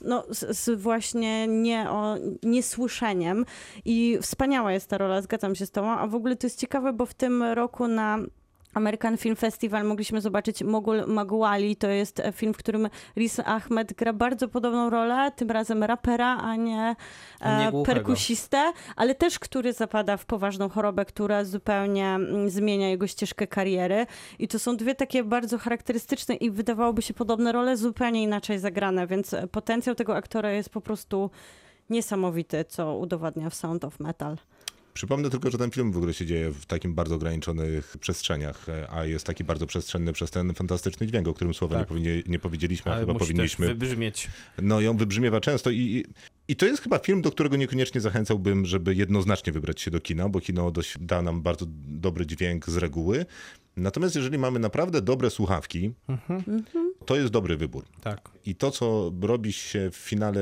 [0.01, 3.47] no, z, z właśnie nie, o, niesłyszeniem.
[3.85, 5.91] I wspaniała jest ta rola, zgadzam się z tobą.
[5.91, 8.19] A w ogóle to jest ciekawe, bo w tym roku na
[8.75, 11.77] American Film Festival mogliśmy zobaczyć Mogul Maguali.
[11.77, 16.37] To jest e, film, w którym Riz Ahmed gra bardzo podobną rolę, tym razem rapera,
[16.37, 16.97] a nie,
[17.41, 22.89] A nie e, perkusistę, ale też który zapada w poważną chorobę, która zupełnie mm, zmienia
[22.89, 24.07] jego ścieżkę kariery.
[24.39, 29.07] I to są dwie takie bardzo charakterystyczne i wydawałoby się podobne role, zupełnie inaczej zagrane,
[29.07, 31.31] więc e, potencjał tego aktora jest po prostu
[31.91, 34.37] niesamowity, co udowadnia w Sound of Metal.
[34.95, 38.91] Przypomnę tylko, że ten film w ogóle się dzieje w takim bardzo ograniczonych przestrzeniach, e,
[38.91, 41.81] a jest taki bardzo przestrzenny przez ten fantastyczny dźwięk, o którym słowa Tak.
[41.83, 43.67] nie, powinni, nie powiedzieliśmy, a Ale chyba musi powinniśmy.
[43.67, 44.29] wybrzmieć.
[44.63, 46.05] No ją wybrzmiewa często i, i,
[46.49, 50.29] i to jest chyba film, do którego niekoniecznie zachęcałbym, żeby jednoznacznie wybrać się do kina,
[50.29, 53.27] bo kino dość, da nam bardzo dobry dźwięk z reguły.
[53.77, 55.93] Natomiast jeżeli mamy naprawdę dobre słuchawki,
[57.07, 57.85] to jest dobry wybór.
[58.03, 58.21] Tak.
[58.47, 60.41] I to, co robi się w finale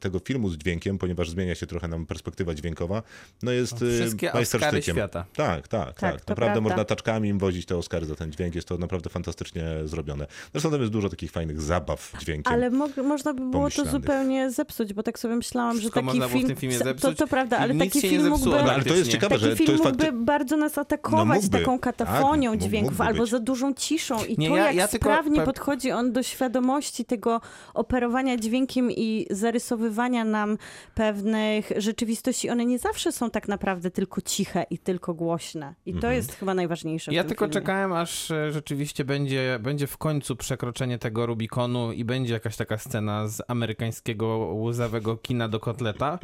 [0.00, 3.02] tego filmu z dźwiękiem, ponieważ zmienia się trochę nam perspektywa dźwiękowa,
[3.42, 4.78] no jest No, wszystkie y, majstersztykiem.
[4.78, 5.24] Oscary świata.
[5.36, 6.20] Tak, tak, tak.
[6.20, 6.60] to Naprawdę prawda.
[6.60, 8.54] można taczkami im wozić te Oscary za ten dźwięk.
[8.54, 10.26] Jest to naprawdę fantastycznie zrobione.
[10.52, 12.52] Zresztą tam jest dużo takich fajnych zabaw dźwiękiem.
[12.52, 16.18] Ale mo- można by było to zupełnie zepsuć, bo tak sobie myślałam, Wszystko że taki
[16.18, 16.46] można było w film...
[16.48, 18.50] tym filmie to, zepsuć to prawda, ale taki film mógłby...
[18.50, 21.34] No, ale to jest ciekawe, Taki że film to jest mógłby bardzo nas atakować No
[21.34, 21.58] mógłby.
[21.58, 23.30] taką katafonią Tak, dźwięków albo być.
[23.30, 26.22] za dużą ciszą i Nie, to ja- jak ja tylko sprawnie pe- podchodzi on do
[26.22, 27.40] świadomości tego
[27.74, 30.58] operowania dźwiękiem i zarysowywania nam
[30.94, 32.50] pewnych rzeczywistości.
[32.50, 35.74] One nie zawsze są tak naprawdę tylko ciche i tylko głośne.
[35.86, 36.14] I to Mhm.
[36.14, 37.52] jest chyba najważniejsze Ja tylko filmie.
[37.60, 42.78] czekałem, aż e, rzeczywiście będzie, będzie w końcu przekroczenie tego Rubikonu i będzie jakaś taka
[42.78, 46.18] scena z amerykańskiego łzawego kina do kotleta.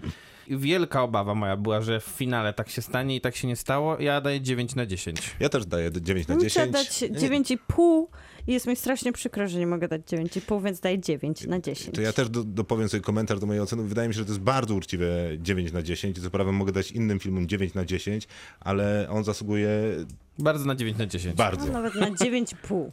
[0.48, 3.56] I wielka obawa moja była, że w finale tak się stanie i tak się nie
[3.56, 3.98] stało.
[4.00, 5.36] Ja daję 9 na 10.
[5.40, 7.10] Ja też daję 9 na Bym chciała 10.
[7.10, 8.04] dać 9,5
[8.46, 11.94] i jest mi strasznie przykro, że nie mogę dać 9,5, więc daję 9 na 10.
[11.94, 13.82] To ja też do, dopowiem sobie komentarz do mojej oceny.
[13.82, 15.06] Wydaje mi się, że to jest bardzo uczciwe
[15.38, 16.18] 9 na 10.
[16.18, 18.28] I co prawda mogę dać innym filmom 9 na 10,
[18.60, 19.70] ale on zasługuje
[20.38, 21.36] Bardzo na 9 na 10.
[21.36, 21.66] bardzo.
[21.66, 22.74] No, nawet na 9,5.
[22.74, 22.90] You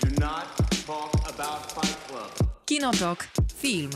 [0.00, 0.56] do not
[0.86, 2.48] talk about Fight Club.
[2.64, 3.28] Kinotok.
[3.56, 3.90] Film.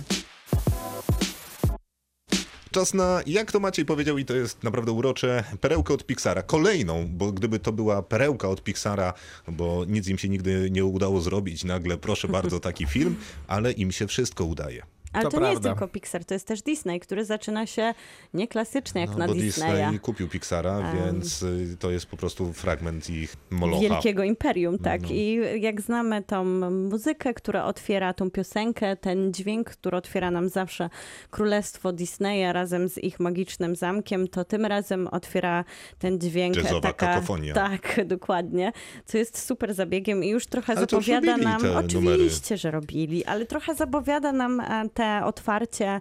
[2.73, 6.43] Czas na, jak to Maciej powiedział, i to jest naprawdę urocze, perełkę od Pixara.
[6.43, 9.15] Kolejną, bo gdyby to była perełka od Pixara,
[9.49, 13.17] bo nic im się nigdy nie udało zrobić, nagle proszę bardzo taki film,
[13.47, 14.83] ale im się wszystko udaje.
[15.13, 17.95] Ale to, To nie jest tylko Pixar, to jest też Disney, który zaczyna się
[18.35, 19.73] nieklasycznie jak No, na bo Disneya.
[19.73, 20.97] Disney kupił Pixara, Em.
[21.05, 23.81] więc y, to jest po prostu fragment ich molocha.
[23.83, 25.03] Wielkiego imperium, tak.
[25.03, 25.09] No.
[25.11, 30.91] I jak znamy tą muzykę, która otwiera tą piosenkę, ten dźwięk, który otwiera nam zawsze
[31.31, 35.65] królestwo Disneya razem z ich magicznym zamkiem, to tym razem otwiera
[35.99, 37.07] ten dźwięk Jazzowa taka...
[37.07, 37.55] kakofonia.
[37.55, 38.73] Tak, dokładnie.
[39.05, 41.77] Co jest super zabiegiem i już trochę Ale już zapowiada robili nam...
[41.77, 42.57] Oczywiście, numery.
[42.57, 44.89] że robili, ale trochę zapowiada nam e,
[45.25, 46.01] otwarcie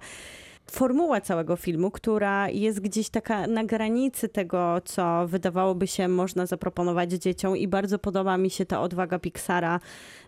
[0.71, 7.11] formuła całego filmu, która jest gdzieś taka na granicy tego, co wydawałoby się można zaproponować
[7.11, 9.79] dzieciom i bardzo podoba mi się ta odwaga Pixara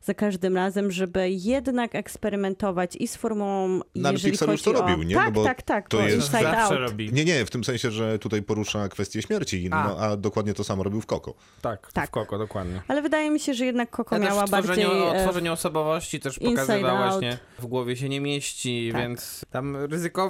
[0.03, 4.69] za każdym razem, żeby jednak eksperymentować i z formułą, No, ale jeżeli Pixar już to
[4.71, 4.73] o...
[4.73, 5.15] robił, nie?
[5.15, 6.89] Tak, No bo tak, tak, to jest- Inside Zawsze Out.
[6.89, 7.13] robi.
[7.13, 9.87] Nie, nie, w tym sensie, że tutaj porusza kwestię śmierci, A.
[9.87, 11.33] no, a dokładnie to samo robił w Koko.
[11.61, 11.91] Tak, Tak.
[11.93, 12.07] tak.
[12.07, 12.81] w Koko, dokładnie.
[12.87, 14.85] Ale wydaje mi się, że jednak Coco Ja miała bardziej...
[14.85, 17.11] o e, tworzeniu osobowości też Inside pokazywał Out.
[17.11, 19.01] właśnie, w głowie się nie mieści, Tak.
[19.01, 19.77] więc tam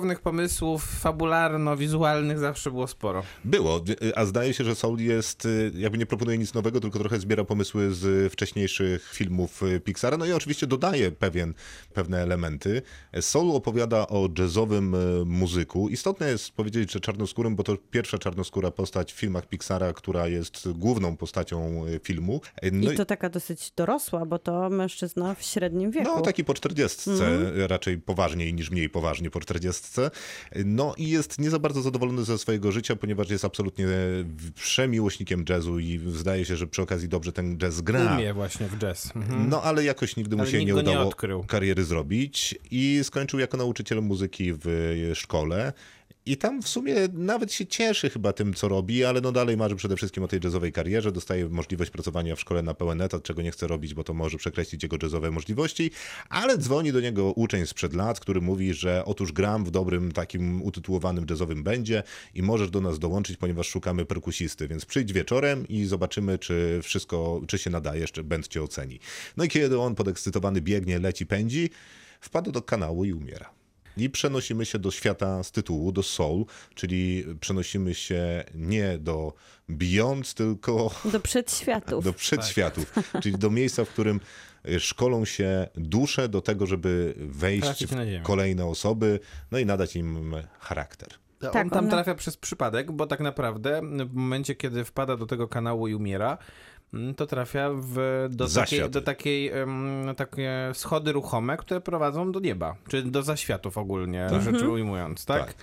[0.03, 3.23] ryzykownych pomysłów fabularno-wizualnych zawsze było sporo.
[3.45, 6.99] Było, y, a zdaje się, że Soul jest, y, jakby nie proponuje nic nowego, tylko
[6.99, 11.53] trochę zbiera pomysły z wcześniejszych filmów y, Pixara, no i oczywiście dodaje pewien,
[11.93, 12.81] pewne elementy.
[13.21, 14.95] Soul opowiada o jazzowym
[15.25, 15.89] muzyku.
[15.89, 20.69] Istotne jest powiedzieć, że czarnoskórym, bo to pierwsza czarnoskóra postać w filmach Pixara, która jest
[20.71, 22.41] główną postacią filmu.
[22.71, 26.11] No I to taka dosyć dorosła, bo to mężczyzna w średnim wieku.
[26.15, 27.67] No, taki po czterdziestce, Mhm.
[27.67, 29.39] raczej poważniej niż mniej poważnie po
[30.65, 33.87] No i jest nie za bardzo zadowolony ze swojego życia, ponieważ jest absolutnie
[34.55, 38.15] przemiłośnikiem jazzu i zdaje się, że przy okazji dobrze ten jazz gra.
[38.15, 39.15] Umie właśnie w jazz.
[39.15, 39.49] Mhm.
[39.49, 41.43] No ale jakoś nigdy mu się nie nie udało odkrył.
[41.43, 45.73] kariery zrobić i skończył jako nauczyciel muzyki w szkole.
[46.25, 49.75] I tam w sumie nawet się cieszy chyba tym, co robi, ale no dalej marzy
[49.75, 51.11] przede wszystkim o tej jazzowej karierze.
[51.11, 54.37] Dostaje możliwość pracowania w szkole na pełen etat, czego nie chce robić, bo to może
[54.37, 55.91] przekreślić jego jazzowe możliwości.
[56.29, 60.61] Ale dzwoni do niego uczeń sprzed lat, który mówi, że otóż gram w dobrym takim
[60.61, 62.03] utytułowanym jazzowym będzie
[62.33, 64.67] i możesz do nas dołączyć, ponieważ szukamy perkusisty.
[64.67, 68.99] Więc przyjdź wieczorem i zobaczymy, czy wszystko, czy się nadajesz, czy band cię oceni.
[69.37, 71.69] No i kiedy on podekscytowany biegnie, leci, pędzi,
[72.19, 73.62] wpada do kanału i umiera.
[73.97, 79.33] I przenosimy się do świata z tytułu, do Soul, czyli przenosimy się nie do
[79.69, 82.03] Beyond, tylko Do przedświatów.
[82.09, 84.19] do przedświatów, czyli do miejsca, w którym
[84.69, 89.19] y, szkolą się dusze do tego, żeby wejść w kolejne osoby,
[89.51, 91.09] no i nadać im charakter.
[91.51, 95.25] Tak, on tam ona- trafia przez przypadek, bo tak naprawdę w momencie, kiedy wpada do
[95.25, 96.37] tego kanału i umiera,
[97.15, 102.75] to trafia w, do, takiej, do takiej em, takie schody ruchome, które prowadzą do nieba,
[102.87, 105.45] czy do zaświatów ogólnie, rzecz ujmując, tak?
[105.45, 105.55] Tak.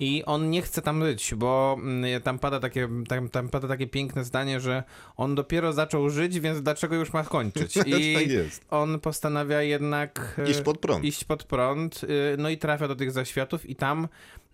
[0.00, 3.86] I on nie chce tam być, bo mm, tam pada, takie, tam, tam pada takie
[3.86, 4.82] piękne zdanie, że
[5.16, 7.76] on dopiero zaczął żyć, więc dlaczego już ma kończyć?
[7.86, 8.64] I Tak jest.
[8.70, 11.04] on postanawia jednak e, Iść pod prąd.
[11.04, 14.08] iść pod prąd, y, no i trafia do tych zaświatów i tam...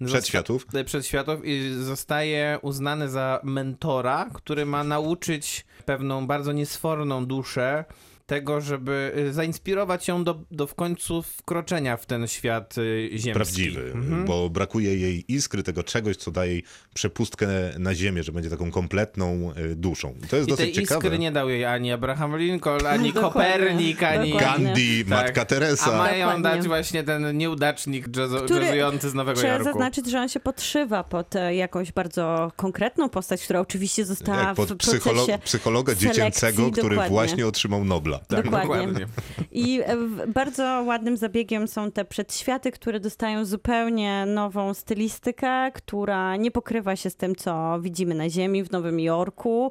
[0.07, 0.63] Przedświatów.
[0.67, 7.85] zosta- Przedświatów i zostaje uznany za mentora, który ma nauczyć pewną bardzo niesforną duszę
[8.27, 13.33] tego, żeby y, zainspirować ją do, do w końcu wkroczenia w ten świat y, ziemski.
[13.33, 13.93] Prawdziwy,
[14.27, 16.65] bo brakuje jej iskry, tego czegoś, co daje jej
[16.95, 17.47] przepustkę
[17.79, 20.15] na ziemię, że będzie taką kompletną y, duszą.
[20.25, 21.01] I to jest I tej dosyć ciekawe.
[21.07, 24.31] iskry nie dał jej ani Abraham Lincoln, ani Kopernik, ani...
[24.33, 24.65] dokładnie.
[24.67, 25.09] Gandhi, Tak.
[25.09, 25.99] Matka A Teresa.
[25.99, 26.43] mają Dokładnie.
[26.43, 29.65] dać właśnie ten nieudacznik jazzo, Który- jazzujący z Nowego Trzeba Jorku.
[29.73, 34.55] zaznaczyć, że on się podszywa pod e, jakąś bardzo konkretną postać, która oczywiście została Jak
[34.57, 37.11] pod w psycholo- psychologa dziecięcego, który dokładnie.
[37.11, 38.14] właśnie otrzymał Nobla.
[38.29, 39.07] Tak, Dokładnie.
[39.53, 39.97] I e,
[40.27, 47.11] bardzo ładnym zabiegiem są te przedświaty, które dostają zupełnie nową stylistykę, która nie pokrywa się
[47.11, 49.71] z tym, co widzimy na Ziemi w Nowym Jorku,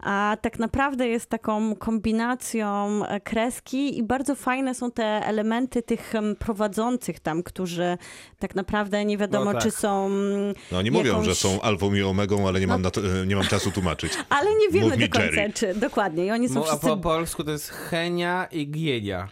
[0.00, 6.12] a tak naprawdę jest taką kombinacją e, kreski i bardzo fajne są te elementy tych
[6.38, 7.98] prowadzących tam, którzy
[8.38, 9.62] tak naprawdę nie wiadomo, No tak.
[9.62, 10.06] czy są...
[10.06, 13.00] mm, No oni mówią, jakąś- że są alfą i omegą, ale nie, mam, na to,
[13.22, 14.12] e, nie mam czasu tłumaczyć.
[14.28, 15.52] Ale nie wiemy Mów do końca, Jerry.
[15.52, 16.26] czy dokładnie.
[16.26, 19.28] I oni są No, a wszyscy po polsku to jest Henia i Gienia.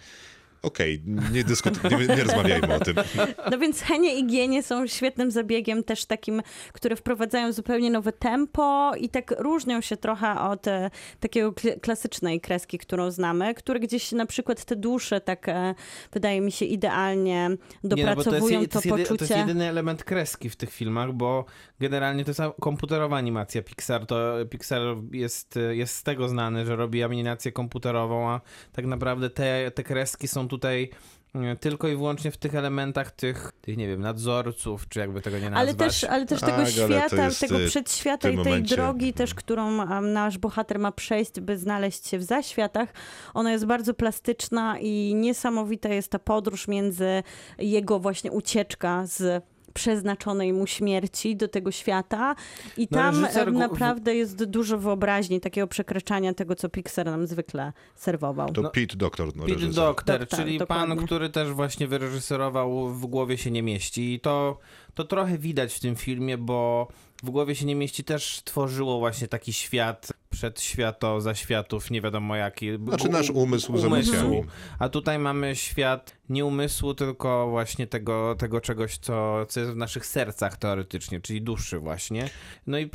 [0.63, 1.03] Okej,
[1.33, 2.97] nie, dyskutuj, nie, nie rozmawiajmy o tym.
[3.51, 6.43] No więc Henie i Gienie są świetnym zabiegiem, też takim,
[6.73, 10.91] które wprowadzają zupełnie nowe tempo i tak różnią się trochę od e,
[11.21, 15.75] takiego kl- klasycznej kreski, którą znamy, które gdzieś na przykład te dusze tak e,
[16.13, 17.51] wydaje mi się idealnie
[17.85, 19.35] dopracowują Nie, no to, jest, to, to, jest jedy, to poczucie.
[19.35, 21.45] jest jedyny element kreski w tych filmach, bo
[21.81, 24.07] generalnie to jest komputerowa animacja Pixar.
[24.07, 24.81] To Pixar
[25.13, 28.41] jest, jest z tego znany, że robi animację komputerową, a
[28.73, 30.91] tak naprawdę te, te kreski są tutaj
[31.35, 35.39] e, tylko i wyłącznie w tych elementach tych, tych nie wiem, nadzorców, czy jakby tego
[35.39, 35.69] nie nazwać.
[35.69, 39.35] Ale też, ale też tego Tak, świata, tego y, przedświata i tej momencie- drogi też,
[39.35, 42.89] którą nasz bohater ma przejść, by znaleźć się w zaświatach,
[43.35, 47.23] ona jest bardzo plastyczna i niesamowita jest ta podróż między
[47.59, 49.45] jego właśnie ucieczka z
[49.75, 52.35] przeznaczonej mu śmierci do tego świata
[52.77, 57.73] i No, tam reżyser naprawdę jest dużo wyobraźni, takiego przekraczania tego, co Pixar nam zwykle
[57.95, 58.53] serwował.
[58.53, 59.67] To No, Pete Doctor, no, Pete.
[59.67, 61.07] Doctor, Doktor, czyli pan, dokładnie.
[61.07, 64.15] który też właśnie wyreżyserował W głowie się nie mieści.
[64.15, 64.59] I to,
[64.95, 66.89] to trochę widać w tym filmie, bo
[67.23, 72.69] W głowie się nie mieści też tworzyło właśnie taki świat przedświato, zaświatów, nie wiadomo jaki.
[72.89, 74.43] Znaczy nasz umysł z emocjami.
[74.79, 79.77] A tutaj mamy świat nie umysłu, tylko właśnie tego, tego czegoś, co, co jest w
[79.77, 82.31] naszych sercach teoretycznie, czyli duszy właśnie.
[82.67, 82.91] No i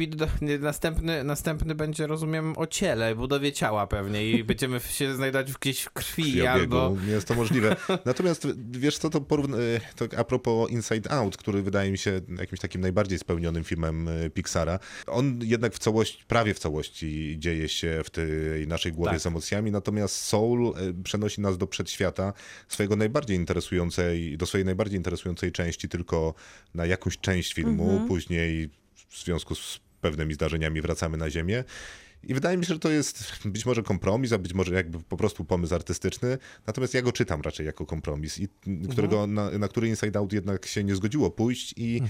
[0.59, 5.89] następny, następny będzie, rozumiem, o ciele, budowie ciała pewnie i będziemy się znajdować gdzieś w
[5.89, 6.77] krwi krwiobiegu.
[6.77, 6.97] albo...
[7.07, 7.75] Jest to możliwe.
[8.05, 12.21] Natomiast wiesz co, to, porówn- e, to a propos Inside Out, który wydaje mi się
[12.39, 14.79] jakimś takim najbardziej spełnionym filmem e, Pixara.
[15.07, 19.19] On jednak w całości, prawie w całości dzieje się w tej naszej głowie Tak.
[19.19, 22.34] z emocjami, natomiast Soul e, przenosi nas do przedświata
[22.67, 26.34] swojego najbardziej interesującej, do swojej najbardziej interesującej części tylko
[26.73, 28.69] na jakąś część filmu, później
[29.09, 31.63] w związku z pewnymi zdarzeniami wracamy na ziemię.
[32.23, 35.17] I wydaje mi się, że to jest być może kompromis, a być może jakby po
[35.17, 36.38] prostu pomysł artystyczny.
[36.67, 38.47] Natomiast ja go czytam raczej jako kompromis, i
[38.91, 42.01] którego, na, na który Inside Out jednak się nie zgodziło pójść i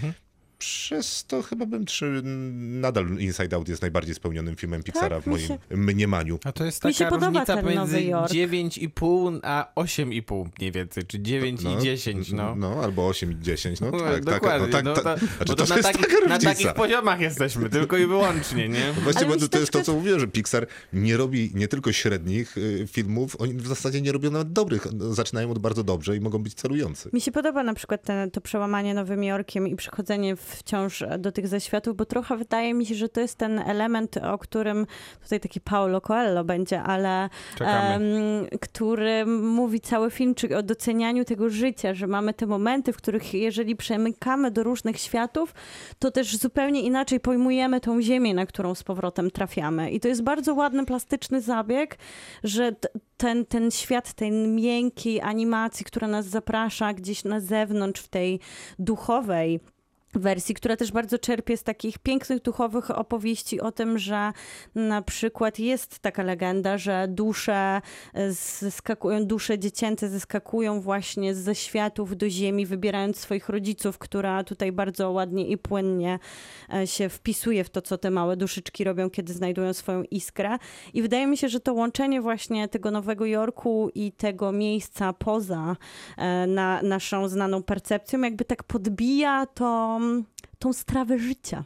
[0.58, 2.22] przez to chyba bym trzy,
[2.56, 6.40] nadal Inside Out jest najbardziej spełnionym filmem Pixara w mi moim się- mniemaniu.
[6.44, 8.32] A to jest Mi taka się podoba różnica Jork.
[8.32, 12.56] 9,5 a 8,5 mniej więcej, czy 9 i 10, no.
[12.56, 15.04] No, albo 8 i 10, no No, tak, tak, dokładnie, no, tak, no, tak.
[15.20, 18.94] to- Znaczy, bo to, to, na, taka na takich poziomach jesteśmy, tylko i wyłącznie, nie?
[19.04, 21.52] Właśnie, Ale bo mi się to jest to, troszkę- co mówiłem, że Pixar nie robi
[21.54, 24.88] nie tylko średnich y, filmów, oni w zasadzie nie robią nawet dobrych.
[25.12, 27.10] Zaczynają od bardzo dobrze i mogą być celujący.
[27.14, 31.48] Mi się podoba na przykład ten, to przełamanie Nowym Jorkiem i przechodzenie wciąż do tych
[31.48, 34.88] zaświatów, bo trochę wydaje mi się, że to jest ten element, o którym
[35.24, 37.30] tutaj taki Paulo Coelho będzie, ale
[37.60, 38.02] em,
[38.62, 43.34] który mówi cały film czy o docenianiu tego życia, że mamy te momenty, w których
[43.34, 45.54] jeżeli przemykamy do różnych światów,
[46.00, 49.92] to też zupełnie inaczej pojmujemy tą ziemię, na którą z powrotem trafiamy.
[49.92, 51.98] I to jest bardzo ładny, plastyczny zabieg,
[52.44, 52.76] że
[53.18, 58.40] ten, ten świat tej miękkiej animacji, która nas zaprasza gdzieś na zewnątrz w tej
[58.80, 59.60] duchowej
[60.14, 64.34] wersji, która też bardzo czerpie z takich pięknych duchowych opowieści o tym, że
[64.76, 67.82] na przykład jest taka legenda, że dusze
[68.14, 74.72] e, zeskakują, dusze dziecięce zeskakują właśnie ze światów do ziemi, wybierając swoich rodziców, która tutaj
[74.72, 76.20] bardzo ładnie i płynnie
[76.74, 80.58] e, się wpisuje w to, co te małe duszyczki robią, kiedy znajdują swoją iskrę.
[80.94, 85.76] I wydaje mi się, że to łączenie właśnie tego Nowego Jorku i tego miejsca poza
[86.18, 90.28] e, na naszą znaną percepcją, jakby tak podbija to, um,
[90.60, 91.64] tą strawę życia.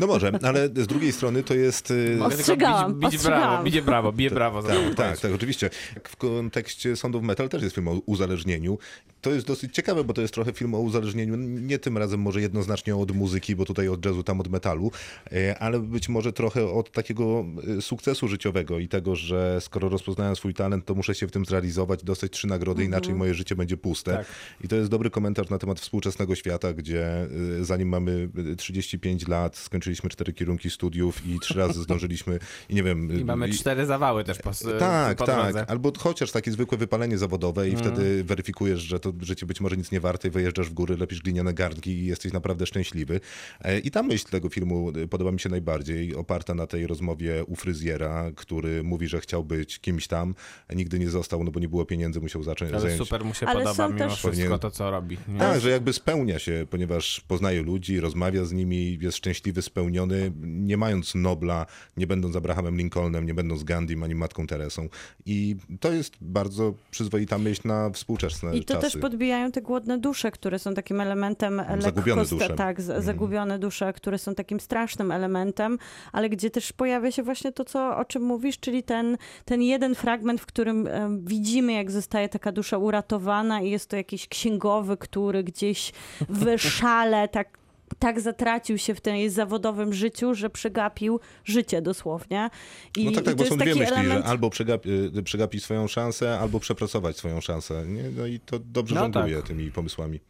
[0.00, 1.92] No może, ale z drugiej strony to jest...
[2.20, 3.48] Os- Ostrzegałam, Bić, bić ostrzegałam.
[3.50, 4.62] brawo, bicie brawo, bije brawo.
[4.62, 4.94] za Tak, to.
[4.94, 5.70] tak, tak, oczywiście.
[6.08, 8.78] W kontekście Sound of Metal też jest film o uzależnieniu.
[9.20, 12.40] To jest dosyć ciekawe, bo to jest trochę film o uzależnieniu, nie tym razem może
[12.40, 14.90] jednoznacznie od muzyki, bo tutaj od jazzu, tam od metalu,
[15.32, 17.44] e, ale być może trochę od takiego
[17.78, 21.44] e, sukcesu życiowego i tego, że skoro rozpoznałem swój talent, to muszę się w tym
[21.44, 24.12] zrealizować, dostać trzy nagrody, inaczej moje życie będzie puste.
[24.16, 24.26] Tak.
[24.64, 27.28] I to jest dobry komentarz na temat współczesnego świata, gdzie
[27.60, 33.20] zanim mamy 35 lat, skończyliśmy cztery kierunki studiów i trzy razy zdążyliśmy i nie wiem...
[33.20, 35.70] I mamy y, cztery zawały też po, tak, po tak.
[35.70, 39.92] Albo chociaż takie zwykłe wypalenie zawodowe i wtedy weryfikujesz, że to życie być może nic
[39.92, 43.20] nie warte i wyjeżdżasz w góry, lepisz gliniane garnki i jesteś naprawdę szczęśliwy.
[43.60, 47.44] E, I ta myśl tego filmu e, podoba mi się najbardziej, oparta na tej rozmowie
[47.44, 50.34] u fryzjera, który mówi, że chciał być kimś tam,
[50.68, 52.98] a nigdy nie został, no bo nie było pieniędzy, musiał zacząć Ale zająć...
[52.98, 55.18] super mu się Ale podoba mimo też- wszystko to, co robi.
[55.28, 55.38] nie?
[55.38, 60.76] Tak, że jakby spełnia się, ponieważ poznaje ludzi, rozmawia z nimi, jest szczęśliwy, spełniony, nie
[60.76, 61.66] mając Nobla,
[61.96, 64.88] nie będąc Abrahamem Lincolnem, nie będąc Gandhim ani Matką Teresą.
[65.26, 68.92] I to jest bardzo przyzwoita myśl na współczesne I to czasy.
[68.92, 71.82] też podbijają te głodne dusze, które są takim elementem lekko...
[71.82, 72.54] Zagubione dusze.
[72.54, 75.78] Tak, z- zagubione dusze, które są takim strasznym elementem,
[76.12, 79.94] ale gdzie też pojawia się właśnie to, co, o czym mówisz, czyli ten, ten jeden
[79.94, 80.88] fragment, w którym
[81.24, 85.92] widzimy, jak zostaje taka dusza uratowana i jest to jakiś księgowy, który gdzieś
[86.28, 87.61] w szale tak
[88.02, 92.50] tak zatracił się w tym zawodowym życiu, że przegapił życie dosłownie.
[92.96, 94.24] I, No tak, tak, bo są dwie myśli, element...
[94.24, 97.86] że albo przegapi, y, przegapić swoją szansę, albo przepracować swoją szansę.
[97.86, 98.02] Nie?
[98.02, 99.46] No i to dobrze No rząduje tak.
[99.46, 100.20] tymi pomysłami.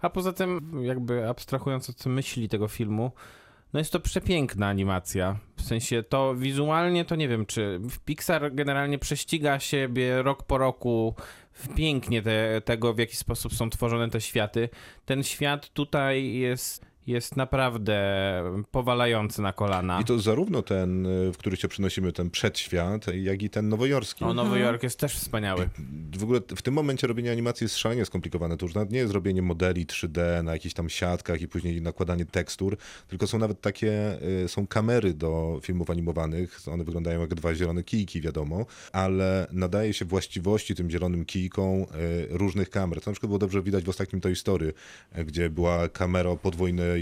[0.00, 3.10] A poza tym, jakby abstrahując od myśli tego filmu,
[3.72, 5.38] no jest to przepiękna animacja.
[5.56, 11.14] W sensie to wizualnie to nie wiem, czy Pixar generalnie prześciga siebie rok po roku
[11.52, 14.68] w pięknie te, tego, w jaki sposób są tworzone te światy.
[15.04, 18.00] Ten świat tutaj jest, jest naprawdę
[18.70, 20.00] powalający na kolana.
[20.00, 24.24] I to zarówno ten, y, w który się przenosimy, ten przedświat, jak i ten nowojorski.
[24.24, 25.68] O, Nowy Jork jest też wspaniały.
[26.18, 28.56] W ogóle w tym momencie robienie animacji jest szalenie skomplikowane.
[28.56, 32.24] To już nawet nie jest robienie modeli 3D na jakichś tam siatkach i później nakładanie
[32.24, 32.76] tekstur,
[33.08, 36.60] tylko są nawet takie, y, są kamery do filmów animowanych.
[36.72, 41.86] One wyglądają jak dwa zielone kijki, wiadomo, ale nadaje się właściwości tym zielonym kijkom y,
[42.30, 43.00] różnych kamer.
[43.00, 44.72] To na przykład było dobrze widać w ostatnim Toy Story,
[45.26, 46.36] gdzie była kamera o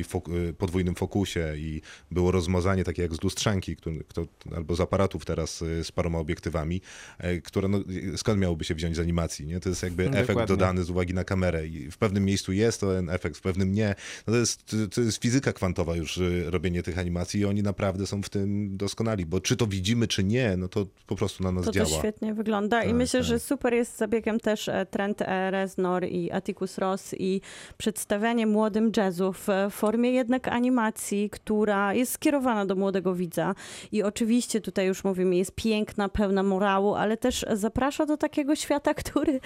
[0.05, 1.81] podwójnej, fok- y, podwójnym fokusie i
[2.11, 4.27] było rozmazanie takie jak z lustrzanki, który, kto,
[4.57, 6.81] albo z aparatów teraz y, z paroma obiektywami,
[7.25, 7.79] y, które no,
[8.17, 9.61] skąd miałoby się wziąć z animacji, nie?
[9.61, 10.47] To jest jakby efekt Dokładnie.
[10.57, 13.95] dodany z uwagi na kamerę i w pewnym miejscu jest ten efekt, w pewnym nie.
[14.27, 18.07] No to, jest, to jest fizyka kwantowa już y, robienie tych animacji i oni naprawdę
[18.07, 21.53] są w tym doskonali, bo czy to widzimy, czy nie, no to po prostu na
[21.53, 21.89] nas To działa.
[21.89, 23.27] to świetnie wygląda i Tak, myślę, tak.
[23.29, 27.41] że super jest zabiegiem też e, Trent e, Reznor i Atticus Ross i
[27.79, 33.55] przedstawianie młodym jazzu w e, formie jednak animacji, która jest skierowana do młodego widza
[33.93, 38.95] i oczywiście tutaj już mówimy, jest piękna, pełna morału, ale też zaprasza do takiego świata,
[38.95, 39.41] który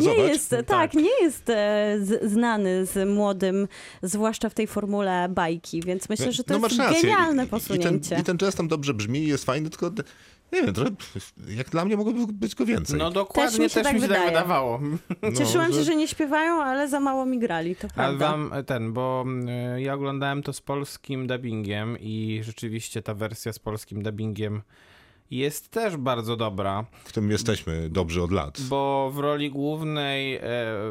[0.00, 3.68] nie jest, tak, nie jest e, znany z młodym,
[4.02, 7.02] zwłaszcza w tej formule bajki, więc myślę, że to No, jest rację.
[7.02, 8.10] genialne I- I posunięcie.
[8.10, 9.90] ten, I ten jazz tam dobrze brzmi jest fajny, tylko
[10.52, 10.90] nie wiem, trochę,
[11.48, 12.98] jak dla mnie mogłoby być go więcej.
[12.98, 14.80] No dokładnie, Też mi się tak mi się tak wydawało.
[15.22, 18.30] No, Cieszyłam się, że- że nie śpiewają, ale za mało mi grali, to A prawda.
[18.30, 19.24] wam ten, bo
[19.76, 24.62] y, ja oglądałem to z polskim dubbingiem i rzeczywiście ta wersja z polskim dubbingiem
[25.30, 28.60] jest też bardzo dobra, W tym jesteśmy dobrzy od lat.
[28.60, 30.42] bo w roli głównej e,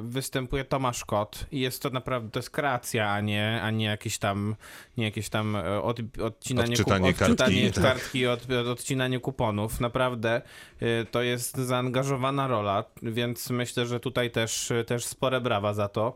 [0.01, 4.17] występuje Tomasz Kot i jest to naprawdę, to jest kreacja, a nie, a nie jakieś
[4.17, 4.55] tam,
[4.97, 7.83] nie jakieś tam e, od, odcinanie, Odczytanie kup, odczytanie kartki, tak.
[7.83, 9.79] kartki od, od, odcinanie kuponów.
[9.79, 10.41] Naprawdę
[10.79, 16.15] e, to jest zaangażowana rola, więc myślę, że tutaj też, też spore brawa za to.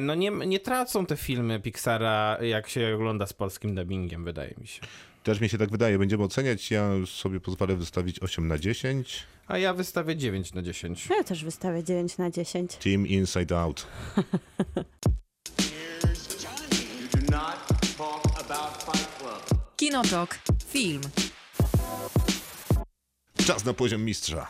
[0.00, 4.66] No nie, nie tracą te filmy Pixara, jak się ogląda z polskim dubbingiem, wydaje mi
[4.66, 4.80] się.
[5.26, 5.98] Też mi się tak wydaje.
[5.98, 6.70] Będziemy oceniać.
[6.70, 9.22] Ja sobie pozwolę wystawić 8 na 10.
[9.46, 11.08] A ja wystawię 9 na 10.
[11.10, 12.76] Ja też wystawię 9 na 10.
[12.76, 13.86] Team Inside Out.
[19.76, 20.38] Kinotok.
[20.66, 21.02] Film.
[23.46, 24.46] Czas na poziom mistrza.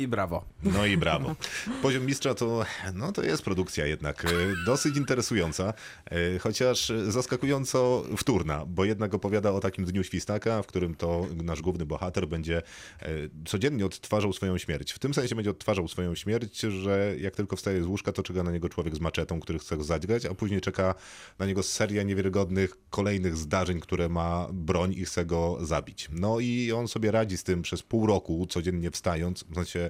[0.00, 0.44] I brawo.
[0.62, 1.36] No i brawo.
[1.82, 4.28] Poziom mistrza to, no to jest produkcja jednak e,
[4.66, 5.74] dosyć interesująca,
[6.04, 11.62] e, chociaż zaskakująco wtórna, bo jednak opowiada o takim dniu świstaka, w którym to nasz
[11.62, 12.62] główny bohater będzie
[13.02, 13.08] e,
[13.44, 14.92] codziennie odtwarzał swoją śmierć.
[14.92, 18.42] W tym sensie będzie odtwarzał swoją śmierć, że jak tylko wstaje z łóżka, to czeka
[18.42, 20.94] na niego człowiek z maczetą, który chce go zadźgać, a później czeka
[21.38, 26.08] na niego seria niewiarygodnych kolejnych zdarzeń, które ma broń i chce go zabić.
[26.12, 29.89] No i on sobie radzi z tym przez pół roku, codziennie wstając, w sensie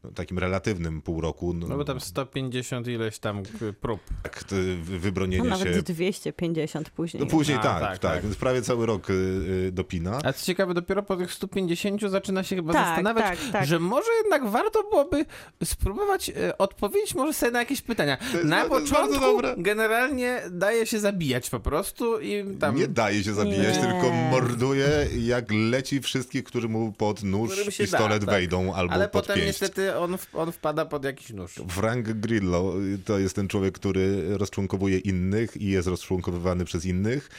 [0.15, 1.53] takim relatywnym pół roku.
[1.53, 3.99] No bo tam 150 ileś tam y, prób.
[4.23, 5.81] tak, t- wy- No, wybronienie nawet się.
[5.81, 7.23] 250 później.
[7.23, 8.23] No później A, tak, tak, tak, tak.
[8.23, 10.19] Więc prawie cały rok y, y, dopina.
[10.23, 13.65] A co ciekawe, dopiero po tych 150 zaczyna się chyba Tak, zastanawiać, tak, tak.
[13.65, 15.25] że może jednak warto byłoby
[15.63, 18.17] spróbować e, odpowiedzieć może sobie na jakieś pytania.
[18.43, 19.25] Na początku
[19.57, 22.75] generalnie daje się zabijać po prostu i tam...
[22.75, 23.81] Nie daje się zabijać, Nie.
[23.83, 24.87] tylko morduje
[25.19, 28.35] jak leci wszystkich, którzy mu pod nóż, się pistolet da, tak.
[28.35, 29.47] wejdą albo Ale pod potem pięść.
[29.47, 31.51] niestety on, on wpada pod jakiś nóż.
[31.69, 37.29] Frank Grillo y, to jest ten człowiek, który rozczłonkowuje innych i jest rozczłonkowywany przez innych.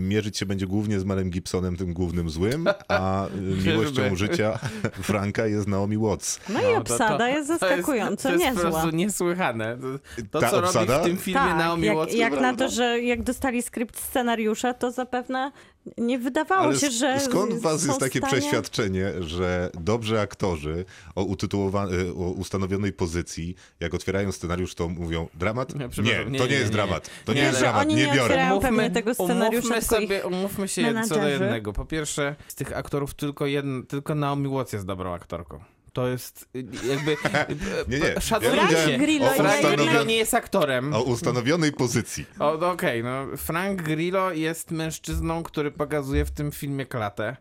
[0.00, 3.30] Mierzyć się będzie głównie z Melem Gibsonem, tym głównym złym, a y,
[3.66, 4.58] miłością życia
[5.02, 6.40] Franka jest Naomi Watts.
[6.48, 8.70] No i No, to- obsada to- jest to zaskakująco to jest po niezła.
[8.70, 9.78] prostu niesłychane.
[9.78, 9.98] To,
[10.30, 10.98] to Ta co obsada?
[10.98, 14.00] robi w tym filmie Tak, Naomi jak, Watts, jak na to, że jak dostali skrypt
[14.00, 15.52] scenariusza, to zapewne
[15.98, 18.32] nie wydawało Ale się, że skąd w was są jest takie stanie...
[18.32, 25.74] przeświadczenie, że dobrzy aktorzy o, utytułowa- o ustanowionej pozycji, jak otwierają scenariusz, to mówią dramat?
[25.74, 26.70] Nie, Nie, przepraszam, to nie, nie, nie, jest nie.
[26.72, 27.10] dramat.
[27.24, 28.58] To nie, Nie, jest że dramat, oni nie nie biorę.
[28.62, 31.30] pewnie tego scenariusza, umówmy sobie, umówmy się co do menadżerzy.
[31.44, 31.72] jednego.
[31.72, 35.64] Po pierwsze, z tych aktorów tylko, jedn, tylko Naomi Watts jest dobrą aktorką.
[35.92, 37.16] To jest y, jakby...
[37.88, 38.20] Nie, nie.
[38.20, 38.56] Szanujcie.
[38.56, 40.94] Powiedziałem Grillo Frank Grillo nie jest aktorem.
[40.94, 42.26] o ustanowionej pozycji.
[42.38, 47.36] O, no Okej, no Frank Grillo jest mężczyzną, który pokazuje w tym filmie klatę.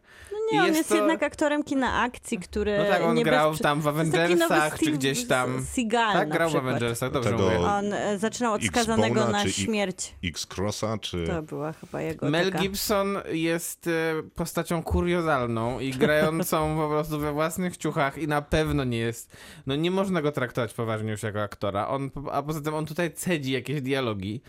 [0.51, 3.23] Nie, I on jest jest to- jednak aktorem kina akcji, który No tak, on nie
[3.23, 3.59] grał bez...
[3.59, 5.65] tam w Avengersach, czy gdzieś tam.
[5.65, 6.55] Seagal Tak, na grał w.
[6.55, 7.59] Avengersach, dobrze Tego- mówię.
[7.59, 10.15] On e, zaczynał od skazanego na śmierć.
[10.23, 11.27] X-Crossa, czy...
[11.27, 12.59] To była chyba jego Mel taka...
[12.59, 13.91] Gibson jest e,
[14.35, 19.75] postacią kuriozalną i grającą po prostu we własnych ciuchach i na pewno nie jest, no
[19.75, 21.87] nie można go traktować poważnie już jako aktora.
[21.87, 24.41] On, a poza tym on tutaj cedzi jakieś dialogi.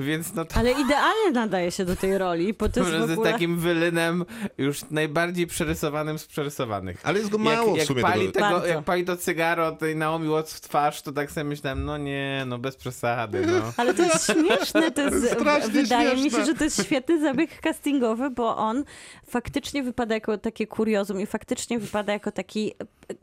[0.00, 3.10] Więc no to Ale idealnie nadaje się do tej roli, bo to jest w z
[3.10, 3.32] ogóle...
[3.32, 4.24] takim wylynem
[4.58, 7.00] już najbardziej przerysowanym z przerysowanych.
[7.02, 8.46] Ale jest go mało jak, w jak sumie pali tego.
[8.48, 11.98] tego, jak pali to cygaro tej Naomi Watts w twarz, to tak sobie myślałem, no
[11.98, 13.72] nie, no bez przesady, no.
[13.76, 16.46] Ale to jest śmieszne, to jest, Strasznie wydaje mi się, śmieszne.
[16.46, 18.84] że to jest świetny zabieg castingowy, bo on
[19.26, 23.14] faktycznie wypada jako takie kuriozum i faktycznie wypada jako taki e,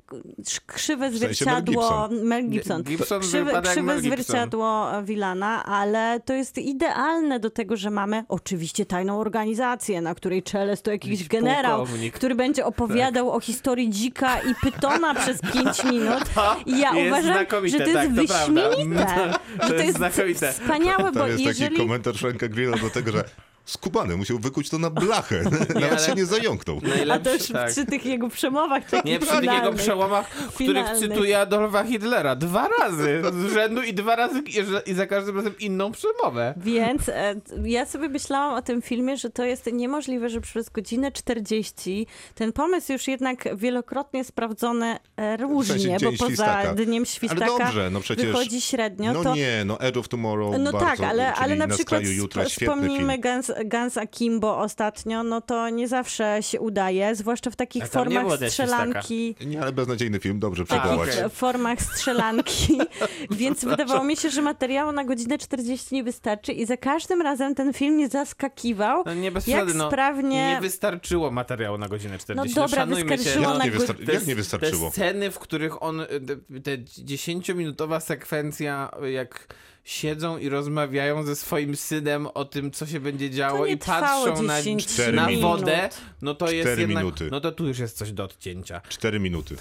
[0.66, 2.84] krzywe sensie Mel zwierciadło Mel Gibson.
[2.84, 4.00] Gibson Krzywe, krzywe Mel Gibson.
[4.00, 10.44] zwierciadło Wilana, ale to jest idealne do tego, że mamy oczywiście tajną organizację, na której
[10.44, 12.14] czele stoi jakiś Jakiś generał, pułkownik.
[12.14, 16.24] który będzie opowiadał o historii dzika i pytona przez pięć minut.
[16.66, 18.70] I ja uważam, że to jest tak, to prawda.
[18.70, 19.34] wyśmienite.
[19.60, 20.52] To że jest znakomite.
[20.54, 21.78] wspaniałe, bo Tam jest taki jeżeli...
[21.78, 23.24] komentarz Franka Grilla do tego, że
[23.68, 25.44] skubany musiał wykuć to na blachę.
[25.74, 26.80] Nawet ale- się nie zająknął.
[26.86, 27.72] A Najlepszy, też tak.
[27.72, 31.00] przy tych jego przemowach takich Nie przy tych jego przełomach, w których Finalnych.
[31.00, 32.36] cytuje Adolfa Hitlera.
[32.36, 34.40] Dwa razy z rzędu i dwa razy
[34.86, 36.54] i, i za każdym razem inną przemowę.
[36.58, 41.12] Więc e, ja sobie myślałam o tym filmie, że to jest niemożliwe, że przez godzinę
[41.12, 46.74] 40 ten pomysł już jednak wielokrotnie sprawdzony e, różnie, W sensie bo poza Świstaka.
[46.74, 48.26] Dniem Ale Świstaka dobrze, no przecież...
[48.26, 51.68] wychodzi średnio, No to nie, no Edge of Tomorrow No bardzo, tak, ale, ale na
[51.68, 53.22] na przykład sp- świetny wspomnijmy film.
[53.22, 57.92] Guns, Guns Akimbo ostatnio, no to nie zawsze się udaje, zwłaszcza w takich A nie
[57.92, 59.36] formach strzelanki.
[59.46, 61.10] Nie, ale beznadziejny film, dobrze takich przywołać.
[61.18, 61.30] okej.
[61.30, 62.78] formach strzelanki,
[63.32, 67.56] więc wydawało mi się, że materiału na godzinę 40 nie wystarczy i za każdym razem
[67.56, 69.90] ten film mnie zaskakiwał, No nie bez jak przesady, no.
[70.24, 72.56] Nie Nie wystarczyło materiału na godzinę 40.
[72.56, 73.16] No dobra, szanujmy się.
[73.18, 74.86] wystarczyło Jak na nie, go- wystar- Te- jak nie wystarczyło?
[74.90, 79.48] Te sceny, w których on, te- te 10-minutowa sekwencja, jak
[79.88, 84.58] siedzą i rozmawiają ze swoim synem o tym, co się będzie działo i patrzą na,
[84.58, 85.90] 10 Cztery na wodę,
[86.22, 87.28] no to jest jednak, minuty.
[87.32, 88.82] no to tu już jest coś do odcięcia.
[88.90, 89.56] Cztery minuty.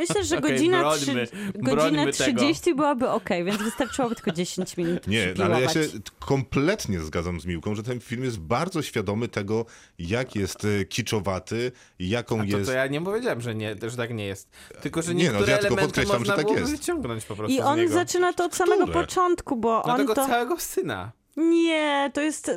[0.00, 2.12] Myślę, że Okej, godzina, brońmy- trzy, godzina tego.
[2.40, 5.80] 30 byłaby ok, więc wystarczyłoby tylko 10 minut Nie, no ale ja się
[6.18, 9.66] kompletnie zgadzam z Miłką, że ten film jest bardzo świadomy tego,
[9.98, 12.70] jak jest e, kiczowaty, jaką A to, jest...
[12.70, 14.48] to ja nie powiedziałem, że, nie, że tak nie jest.
[14.82, 16.70] Tylko, że Nie, no, niektóre ja tylko elementy podkreślam, można że tak jest.
[16.72, 17.92] wyciągnąć po prostu I z on niego.
[17.94, 19.00] zaczyna to od samego Które?
[19.00, 20.26] początku, bo No on tego to...
[20.26, 21.12] całego syna.
[21.36, 22.50] Nie, to jest...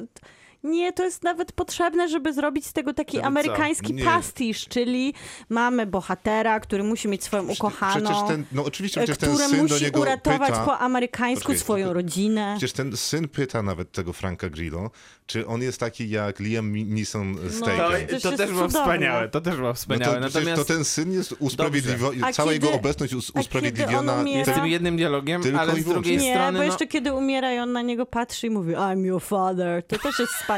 [0.63, 3.23] Nie, to jest nawet potrzebne, żeby zrobić z tego taki co?
[3.23, 4.03] amerykański Nie.
[4.05, 5.13] pastisz, czyli
[5.49, 9.57] mamy bohatera, który musi mieć swoją ukochaną, Przecież ten, no oczywiście, przecież ten który syn
[9.67, 10.65] do musi niego uratować pyta...
[10.65, 12.53] po amerykańsku Poczekaj, swoją rodzinę.
[12.57, 14.89] Przecież ten syn pyta nawet tego Franka Grillo,
[15.25, 19.29] czy on jest taki jak Liam Neeson z No, To, to jest też było wspaniałe,
[19.29, 20.15] to też było No wspaniałe.
[20.15, 24.13] to, przecież Natomiast to ten syn jest usprawiedliwiony, cała kiedy- jego obecność us- a usprawiedliwiona
[24.13, 26.17] umiera- jest tym jednym dialogiem, Tylko ale z drugiej.
[26.17, 26.51] Nie, strony...
[26.51, 29.83] bo no, jeszcze kiedy umiera i on na niego patrzy i mówi I'm your father,
[29.87, 30.52] to też jest wspaniałe.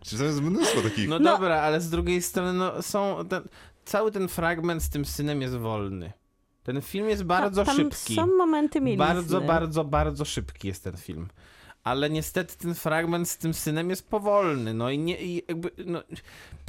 [0.00, 1.08] Przecież tam jest mnóstwo takich...
[1.08, 1.30] no, No.
[1.30, 3.16] dobra, ale z drugiej strony no, są...
[3.28, 3.42] Ten,
[3.84, 6.12] cały ten fragment z tym synem jest wolny.
[6.62, 8.14] Ten film jest bardzo Tam szybki.
[8.14, 9.06] są momenty mielizny.
[9.06, 11.28] Bardzo, bardzo, bardzo szybki jest ten film.
[11.84, 14.74] Ale niestety ten fragment z tym synem jest powolny.
[14.74, 15.70] No i nie i jakby.
[15.86, 16.02] No,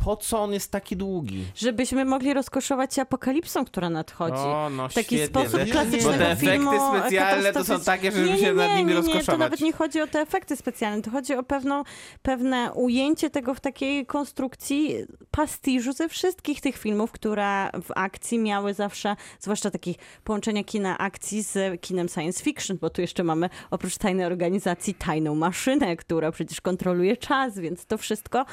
[0.06, 1.46] po co on jest taki długi?
[1.56, 4.36] Żebyśmy mogli rozkoszować się apokalipsą, która nadchodzi.
[4.36, 5.28] O, no w taki świetnie.
[5.28, 8.78] sposób klasycznego Bo te efekty filmu specjalne to są takie, żeby nie, się nad nimi
[8.78, 9.40] nie, nie, to rozkoszować.
[9.40, 11.84] nawet nie chodzi o te efekty specjalne, to chodzi o pewną,
[12.22, 14.96] pewne ujęcie tego w takiej konstrukcji
[15.32, 21.44] pastiżu ze wszystkich tych filmów, które w akcji miały zawsze, zwłaszcza takich połączenia kina akcji
[21.44, 26.62] z kinem science fiction, bo tu jeszcze mamy oprócz tajnej organizacji tajną maszynę, która przecież
[26.62, 28.46] kontroluje czas, więc to wszystko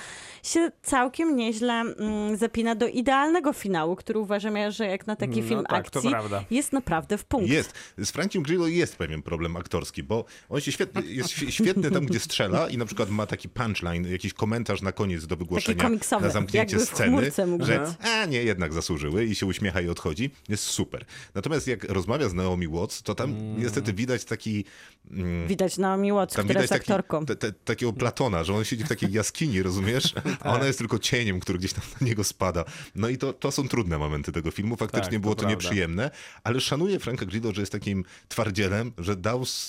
[0.42, 5.40] się całkiem nieźle mm, zapina do idealnego finału, który uważam, ja, że jak na taki
[5.42, 6.44] No film tak, to akcji prawda.
[6.51, 7.51] jest naprawdę w punkt.
[7.51, 7.72] Jest.
[7.98, 12.07] Z Frankiem Grillo jest pewien problem aktorski, bo on się świetny, jest świe- świetny tam,
[12.07, 16.26] gdzie strzela i na przykład ma taki punchline, jakiś komentarz na koniec do wygłoszenia komiksowy,
[16.26, 17.30] na zamknięcie sceny,
[17.61, 20.30] że a nie, jednak zasłużyły i się uśmiecha i odchodzi.
[20.48, 21.05] Jest super.
[21.34, 24.64] Natomiast jak rozmawia z Naomi Watts, to tam niestety widać taki...
[25.11, 26.93] Mm, Widać Naomi Watts, tam widać taki,
[27.26, 30.14] te, te, takiego Platona, że on siedzi w takiej jaskini, rozumiesz?
[30.41, 32.64] A ona jest tylko cieniem, który gdzieś tam na niego spada.
[32.95, 34.76] No i to, to są trudne momenty tego filmu.
[34.76, 35.51] Faktycznie Tak, było to, prawda.
[35.51, 36.11] nieprzyjemne,
[36.45, 39.68] ale szanuję Franka Grillo, że jest takim twardzielem, że dał, z,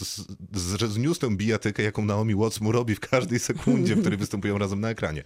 [0.53, 4.17] z, że zniósł tę bijatykę, jaką Naomi Watts mu robi w każdej sekundzie, w której
[4.25, 5.23] występują razem na ekranie.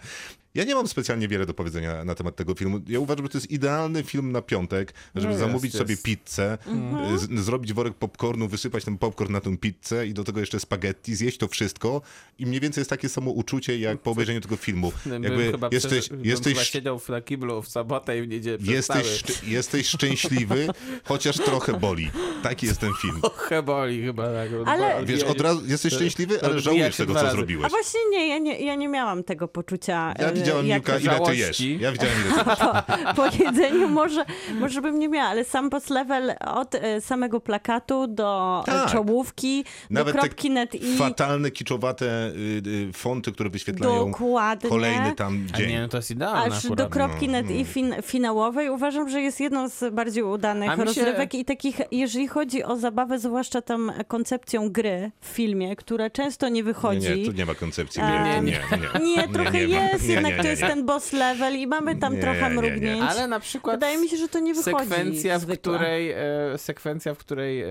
[0.56, 2.80] Ja nie mam specjalnie wiele do powiedzenia na temat tego filmu.
[2.88, 6.02] Ja uważam, że to jest idealny film na piątek, żeby No jest, zamówić sobie jest.
[6.02, 7.18] pizzę, Mhm.
[7.18, 11.14] z, zrobić worek popcornu, wysypać ten popcorn na tę pizzę i do tego jeszcze spaghetti,
[11.16, 12.02] zjeść to wszystko
[12.38, 14.92] i mniej więcej jest takie samo uczucie, jak po obejrzeniu tego filmu.
[15.06, 18.28] Bym Jakby chyba jesteś, prze- bym jesteś, chyba siedział na kiblu w sobotę i w
[18.28, 20.66] niedzielę przez jesteś, szcz- jesteś szczęśliwy,
[21.04, 22.10] chociaż trochę boli.
[22.42, 23.20] Taki jest ten film.
[23.20, 24.22] Trochę boli chyba.
[24.32, 27.66] Tak, Ale- Wiesz, od razu jesteś szczęśliwy, ale żałujesz tego, co zrobiłeś.
[27.66, 30.14] A właśnie nie ja, nie, ja nie miałam tego poczucia.
[30.18, 31.60] Ja e, widziałem, jak Miłka, ile ty jesz.
[31.60, 32.58] Ja widziałem, ile ty jesz.
[33.16, 34.24] po jedzeniu może,
[34.60, 38.90] może bym nie miała, ale sam boss level od e, samego plakatu do e, Tak.
[38.92, 44.70] czołówki, Nawet do kropki net i fatalne, kiczowate y, y, fonty, które wyświetlają dokładnie.
[44.70, 45.80] kolejny tam A nie, dzień.
[45.80, 46.78] no to jest idealne Aż akurat.
[46.78, 47.56] do kropki no, net no.
[47.56, 52.28] i fin finałowej uważam, że jest jedną z bardziej udanych się- rozrywek i takich, jeżeli
[52.28, 53.76] chodzi o zabawę, zwłaszcza tą
[54.08, 57.08] koncepcją gry w filmie, która często nie wychodzi.
[57.08, 58.02] Nie, nie, tu nie ma koncepcji.
[58.02, 58.60] Em, Nie, nie,
[59.04, 59.16] nie.
[59.16, 59.84] Nie, trochę nie ma.
[59.84, 60.68] jest, Nie, jednak nie, to jest nie.
[60.68, 62.54] ten boss level i mamy tam Nie, trochę nie, nie.
[62.62, 63.02] mrugnięć.
[63.08, 66.18] Ale na przykład Wydaje mi się, że to nie wychodzi sekwencja, w której, e,
[66.56, 67.70] sekwencja, w której e,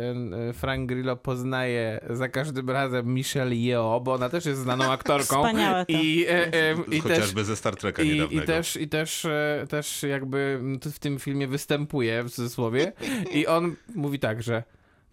[0.53, 5.35] Frank Grillo poznaje za każdym razem Michelle Yeoh, bo ona też jest znaną aktorką.
[5.35, 5.93] Wspaniałe to.
[5.93, 8.43] I, e, e, i też Chociażby ze Star Treka I, niedawnego.
[8.43, 12.91] i też, i też, e, też jakby w tym filmie występuje w cudzysłowie
[13.31, 14.63] i on mówi tak, że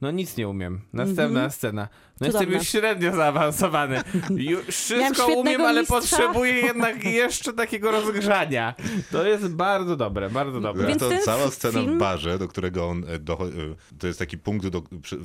[0.03, 0.81] no nic nie umiem.
[0.93, 1.89] Następna scena.
[2.21, 2.59] No jestem Cudowne.
[2.59, 4.03] już średnio zaawansowany.
[4.31, 5.97] Już wszystko umiem, ale mistrza.
[6.01, 8.75] potrzebuję jednak jeszcze takiego rozgrzania.
[9.13, 10.87] To jest bardzo dobre, bardzo dobre.
[10.87, 14.19] Więc to cała scena film- w barze, do którego on e, docho- e, to jest
[14.19, 15.19] taki punkt do, przy,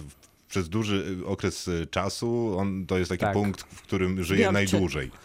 [0.47, 3.33] przez duży e, okres e, czasu, on, to jest taki Tak.
[3.33, 5.11] punkt, w którym żyje najdłużej.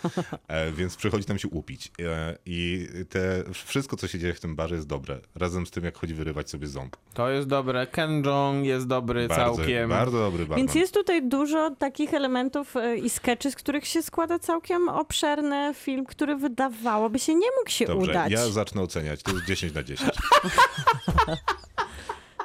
[0.49, 1.93] E, więc przychodzi tam się upić.
[2.01, 5.21] E, I te, wszystko, co się dzieje w tym barze jest dobre.
[5.35, 6.97] Razem z tym, jak chodzi wyrywać sobie ząb.
[7.15, 7.87] To jest dobre.
[7.87, 9.89] Ken Jong jest dobry Bardzo, całkiem.
[9.89, 10.59] bardzo dobry barman.
[10.59, 15.75] Więc jest tutaj dużo takich elementów e, i sketchy, z których się składa całkiem obszerny
[15.75, 18.33] film, który wydawałoby się nie mógł się Dobrze, udać.
[18.33, 19.23] ja zacznę oceniać.
[19.23, 20.11] To jest 10 na 10.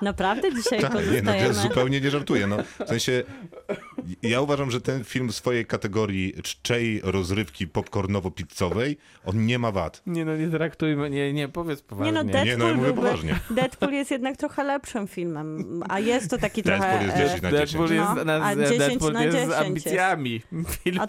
[0.01, 2.47] Naprawdę dzisiaj Tak, nie, no, ja zupełnie nie żartuję.
[2.47, 3.23] No, w sensie,
[4.23, 8.95] ja uważam, że ten film w swojej kategorii czczej rozrywki popcornowo-pizzowej,
[9.25, 10.01] on nie ma wad.
[10.05, 12.11] Nie no, nie traktujmy, nie, nie, powiedz poważnie.
[12.11, 13.39] Nie no, Deadpool, Nie, no, ja mówię byłby, poważnie.
[13.49, 17.05] Deadpool jest jednak trochę lepszym filmem, a jest to taki Deadpool trochę...
[17.05, 18.01] jest e, 10 na Deadpool 10.
[18.01, 20.41] jest, No, na, a 10 Deadpool na jest 10 z ambicjami
[20.83, 21.07] filmem.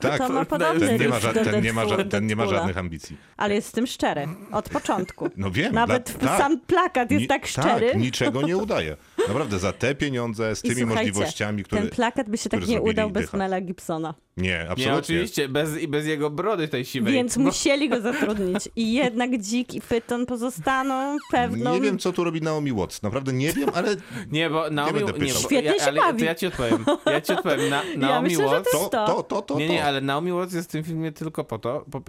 [0.00, 2.46] Tak, to ma podobny Ten nie ma, ża- ten nie ma, ża- ten nie ma
[2.46, 3.16] żadnych ambicji.
[3.36, 5.30] Ale jest z tym szczery, od początku.
[5.36, 5.74] No wiem.
[5.74, 6.38] Nawet dla- tak.
[6.38, 7.90] sam plakat jest Ni- tak szczery.
[7.90, 8.96] Tak, niczego nie udaje.
[9.28, 11.82] Naprawdę, za te pieniądze, z tymi możliwościami, które...
[11.82, 13.36] Ten plakat by się tak nie udał bez dycha.
[13.36, 14.14] Mela Gibsona.
[14.36, 14.94] Nie, Nie, absolutnie.
[14.94, 17.12] oczywiście, bez, i bez jego brody tej siwej.
[17.14, 18.68] Więc Bo- musieli go zatrudnić.
[18.76, 21.74] I jednak Dzik i Pyton pozostaną pewną...
[21.74, 23.02] Nie wiem, co tu robi Naomi Watts.
[23.02, 23.96] Naprawdę nie wiem, ale
[24.30, 25.00] Nie, bo Naomi...
[25.00, 25.18] Nie, pytał.
[25.18, 26.18] bo, Świetnie ja, się ale, bawi.
[26.18, 26.84] To ja ci odpowiem.
[27.06, 27.70] Ja ci odpowiem.
[27.70, 28.70] Na, Naomi myślę, że Watts...
[28.72, 29.22] to to, to.
[29.22, 32.02] to, to, Nie, nie, ale Naomi Watts jest w tym filmie tylko po to, po,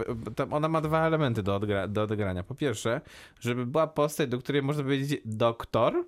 [0.56, 2.42] ona ma dwa elementy do, odgra, do odegrania.
[2.42, 3.00] Po pierwsze,
[3.40, 6.04] żeby była postać, do której można powiedzieć doktor,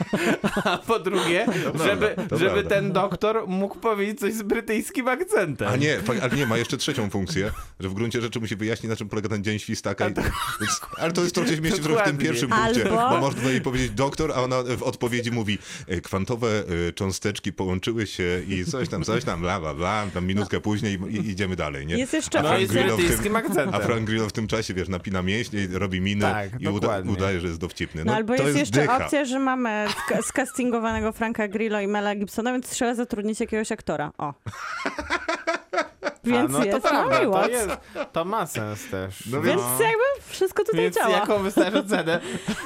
[0.64, 1.46] a po drugie,
[1.84, 5.41] żeby, żeby ten doktor mógł powiedzieć coś z brytyjskim akcentem.
[5.68, 8.96] A nie, ale nie, ma jeszcze trzecią funkcję, że w gruncie rzeczy musi wyjaśnić, na
[8.96, 10.08] czym polega ten dzień świstaka.
[10.08, 10.14] I,
[10.60, 13.50] więc, ale to jest trochę się mieści trochę w tym pierwszym punkcie, Albo- bo można
[13.50, 16.48] jej powiedzieć doktor, a ona w odpowiedzi mówi e, kwantowe
[16.88, 20.98] e, cząsteczki połączyły się i coś tam, coś tam, bla, bla, bla, tam minutkę później
[21.10, 21.98] i, i idziemy dalej, nie?
[21.98, 23.74] Jest jeszcze A No Frank z Grillo w tym- akcentem.
[23.74, 27.40] A Frank Grillo w tym czasie, wiesz, napina mięśnie, robi minę Tak, i uda, udaje,
[27.40, 28.04] że jest dowcipny.
[28.04, 29.04] No, albo to jest, jeszcze dycha.
[29.04, 34.12] opcja, że mamy sk- skastingowanego Franka Grillo i Mela Gibsona, więc trzeba zatrudnić jakiegoś aktora.
[34.18, 34.34] O.
[36.24, 37.68] Więc A, no to jest prawda, Naomi to, jest,
[38.12, 39.26] to ma sens też.
[39.26, 41.10] No Więc jakby wszystko tutaj Więc działa.
[41.10, 42.20] jaką wystarczy ocenę?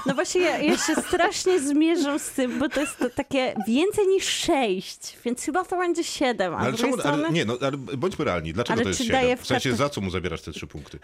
[0.06, 4.06] No właśnie ja, ja się strasznie zmierzam z tym, bo to jest to takie więcej
[4.06, 7.24] niż 6, więc chyba to będzie 7, a No, ale czemu, strony...
[7.24, 8.52] ale, nie, no, ale bądźmy realni.
[8.52, 9.20] Dlaczego Ale to jest czy 7?
[9.22, 10.98] daje W w sensie, za co mu zabierasz te trzy punkty?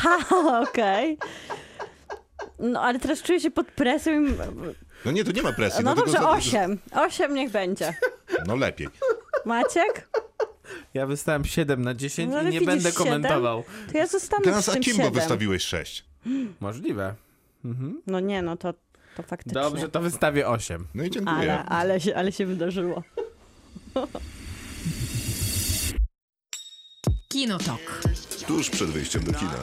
[0.68, 1.18] Okej.
[2.58, 4.34] No ale teraz czuję się pod presją i...
[5.04, 5.84] No nie, to nie ma presji.
[5.84, 6.78] No tylko dobrze, za- 8.
[6.92, 7.94] 8 niech będzie.
[8.46, 8.88] No lepiej.
[9.44, 10.08] Maciek?
[10.94, 13.06] Ja wystałem 7 na 10 No, i nie widzisz, będę siedem?
[13.06, 13.64] komentował.
[13.92, 15.12] To ja zostanę Teraz Akimbo 7.
[15.14, 16.04] wystawiłeś 6.
[16.60, 17.14] Możliwe.
[17.64, 18.02] Mhm.
[18.06, 18.74] No nie, no to,
[19.16, 19.62] to faktycznie.
[19.62, 20.86] Dobrze, to wystawię 8.
[20.94, 21.36] No i dziękuję.
[21.36, 23.02] Ale, ale, się, ale się wydarzyło.
[27.28, 28.00] Kinotok.
[28.46, 29.56] Tuż przed wyjściem do kina.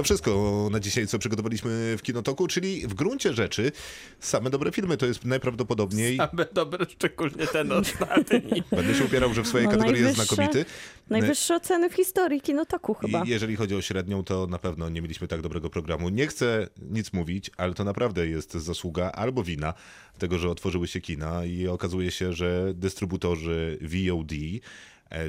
[0.00, 3.72] To wszystko na dzisiaj, co przygotowaliśmy w Kinotoku, czyli w gruncie rzeczy
[4.20, 4.96] same dobre filmy.
[4.96, 6.16] To jest najprawdopodobniej...
[6.16, 8.62] Same dobre, szczególnie ten ostatni.
[8.76, 10.64] Będę się upierał, że w swojej No, kategorii jest znakomity.
[11.10, 13.24] Najwyższe oceny w historii kinotoku chyba.
[13.24, 16.08] I jeżeli chodzi o średnią, to na pewno nie mieliśmy tak dobrego programu.
[16.08, 19.74] Nie chcę nic mówić, ale to naprawdę jest zasługa albo wina
[20.18, 24.32] tego, że otworzyły się kina i okazuje się, że dystrybutorzy VOD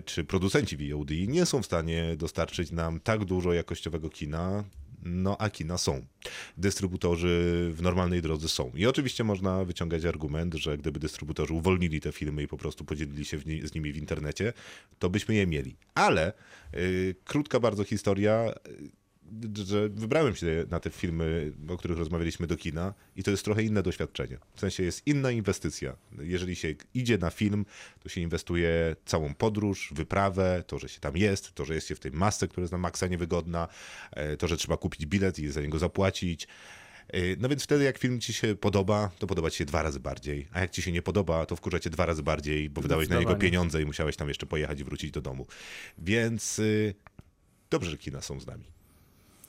[0.06, 4.64] czy producenci VOD nie są w stanie dostarczyć nam tak dużo jakościowego kina,
[5.04, 6.06] no a kina są.
[6.58, 8.72] Dystrybutorzy w normalnej drodze są.
[8.76, 13.26] I oczywiście można wyciągać argument, że gdyby dystrybutorzy uwolnili te filmy i po prostu podzielili
[13.26, 14.54] się z nimi w internecie,
[15.00, 15.76] to byśmy je mieli.
[15.96, 16.34] Ale
[16.74, 18.54] yy, krótka bardzo historia.
[19.66, 23.64] Że wybrałem się na te filmy, o których rozmawialiśmy do kina i to jest trochę
[23.64, 24.38] inne doświadczenie.
[24.56, 25.96] W sensie jest inna inwestycja.
[26.22, 27.66] Jeżeli się idzie na film,
[28.04, 31.96] to się inwestuje całą podróż, wyprawę, to, że się tam jest, to, że jest się
[31.96, 33.68] w tej masce, która jest na maksa niewygodna,
[34.12, 36.48] e, to, że trzeba kupić bilet i za niego zapłacić.
[37.08, 40.00] E, No więc wtedy, jak film ci się podoba, to podoba ci się dwa razy
[40.00, 40.48] bardziej.
[40.52, 43.20] A jak ci się nie podoba, to wkurza cię dwa razy bardziej, bo wydałeś na
[43.20, 45.48] niego pieniądze i musiałeś tam jeszcze pojechać i wrócić do domu.
[45.98, 46.94] Więc y,
[47.70, 48.81] dobrze, że kina są z nami.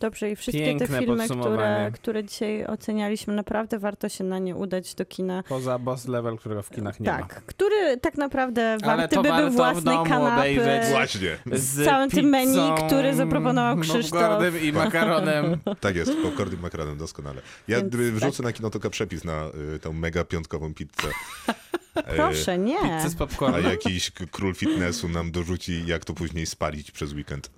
[0.03, 4.57] Dobrze, i wszystkie Piękne te filmy, które, które dzisiaj ocenialiśmy, naprawdę warto się na nie
[4.57, 5.43] udać do kina.
[5.49, 7.19] Poza boss level, którego w kinach nie ma.
[7.19, 10.61] tak, który tak naprawdę Ale warty to by był w własnej domu kanapy.
[10.91, 11.39] Właśnie.
[11.53, 14.11] Z całym tym menu, pizzą, który zaproponował Krzysztof.
[14.21, 15.59] popcornem i makaronem.
[15.81, 17.43] Tak jest, popcorn i makaronem, doskonale.
[17.69, 18.47] Ja Więc wrzucę tak.
[18.47, 21.09] na Kinotoka przepis na y, tą mega piątkową pizzę.
[22.17, 22.79] Proszę, nie.
[22.97, 23.65] Pizzę z A popcornem.
[23.65, 27.51] jakiś k- król fitnessu nam dorzuci, jak to później spalić przez weekend.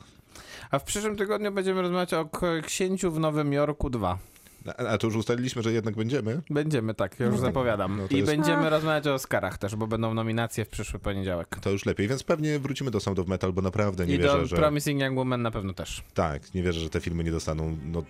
[0.75, 2.29] A w przyszłym tygodniu będziemy rozmawiać o
[2.67, 4.19] Księciu w Nowym Jorku 2.
[4.67, 6.41] A, a to już ustaliliśmy, że jednak będziemy?
[6.51, 7.97] Będziemy, tak, ja już zapowiadam.
[7.97, 11.59] No to I jest- będziemy rozmawiać o Oscarach też, bo będą nominacje w przyszły poniedziałek.
[11.63, 14.39] To już lepiej, więc pewnie wrócimy do Sound of Metal, bo naprawdę nie I wierzę,
[14.39, 14.57] do że...
[14.57, 16.05] Promising Young Woman na pewno też.
[16.15, 18.03] Tak, nie wierzę, że te filmy nie dostaną no,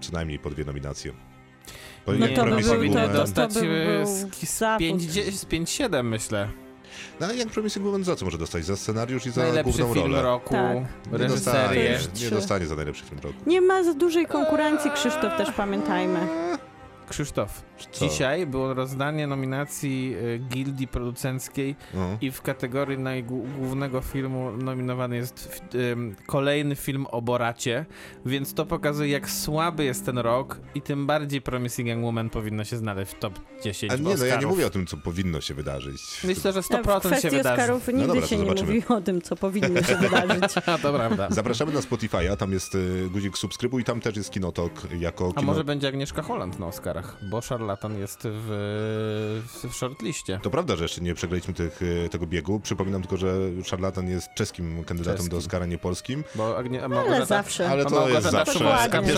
[0.00, 1.12] co najmniej po dwie nominacje.
[2.06, 4.78] Bo No to by Promising był- to- to- dostać by e, był z, z, zawód.
[4.80, 6.48] 5, z 5-7 myślę.
[7.20, 8.64] No ale jak Promising Woman za co może dostać?
[8.64, 10.22] Za scenariusz i za Najlepszy główną film rolę?
[10.22, 10.76] roku, Tak.
[11.20, 11.98] Nie dostanie, reżyserię.
[12.24, 13.34] nie dostanie za najlepszy film roku.
[13.46, 16.20] Nie ma za dużej konkurencji, Krzysztof, też pamiętajmy.
[17.10, 17.62] Krzysztof,
[17.92, 18.08] Co?
[18.08, 22.18] dzisiaj było rozdanie nominacji e, Gildii Producenckiej No.
[22.20, 25.62] i w kategorii najgłównego filmu nominowany jest
[26.26, 27.86] kolejny film o Boracie,
[28.26, 32.64] więc to pokazuje jak słaby jest ten rok i tym bardziej Promising Young Woman powinno
[32.64, 35.40] się znaleźć w top 10 A nie, no ja nie mówię o tym, co powinno
[35.40, 36.02] się wydarzyć.
[36.24, 37.50] Myślę, że w 100% się kwestii wydarzy.
[37.62, 38.74] Oscarów nigdy dobra, to się nie zobaczymy.
[38.74, 40.44] mówi o tym, co powinno się wydarzyć.
[40.66, 41.26] A, to prawda.
[41.30, 45.42] Zapraszamy na Spotify'a, tam jest y, guzik subskrybuj, tam też jest Kinotok jako A kino...
[45.42, 46.66] może będzie Agnieszka Holland na
[47.00, 50.40] Oscarach, bo Szarlatan jest w, w shortliście.
[50.42, 52.60] To prawda, że jeszcze nie przegraliśmy tych, y, tego biegu.
[52.60, 55.30] Przypominam tylko, że Szarlatan jest czeskim kandydatem Czeskim.
[55.30, 56.24] do Oscara, nie polskim.
[56.34, 57.68] Bo Agnie, Ale Małgorzata- zawsze.
[57.70, 58.58] Ale to jest zawsze.
[58.58, 59.12] Dokładnie.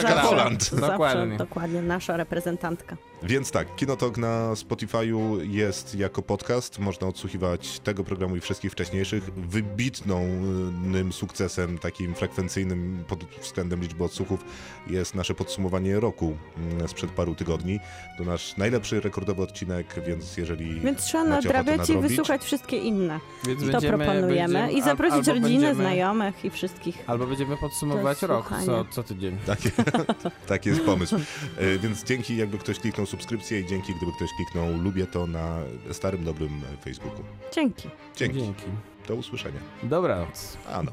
[0.80, 2.96] Zawsze, dokładnie, nasza reprezentantka.
[3.24, 6.78] Więc tak, Kinotok na Spotify'u jest jako podcast.
[6.78, 9.24] Można odsłuchiwać tego programu i wszystkich wcześniejszych.
[9.34, 14.44] Wybitnym sukcesem, takim frekwencyjnym pod względem liczby odsłuchów
[14.86, 17.80] jest nasze podsumowanie roku mm, sprzed paru tygodni.
[18.18, 23.20] To nasz najlepszy rekordowy odcinek, więc jeżeli Więc trzeba nadrabiać i wysłuchać wszystkie inne.
[23.46, 24.54] Więc To będziemy- proponujemy.
[24.54, 26.98] będziemy- I zaprosić rodzinę, będziemy- znajomych i wszystkich.
[27.06, 29.38] Albo będziemy podsumowywać rok co, co tydzień.
[29.46, 29.68] Taki,
[30.46, 31.16] taki jest pomysł.
[31.58, 35.58] E, Więc dzięki, jakby ktoś kliknął subskrypcję i dzięki, gdyby ktoś kliknął lubię to na
[35.92, 37.24] starym, dobrym Facebooku.
[37.54, 37.88] Dzięki.
[38.16, 38.38] Dzięki.
[38.38, 38.64] Dzięki.
[39.08, 39.60] Do usłyszenia.
[39.82, 40.56] Dobranoc.
[40.72, 40.92] A no.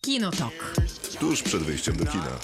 [0.00, 0.74] Kinotok.
[1.20, 2.38] Tuż przed wyjściem do kina.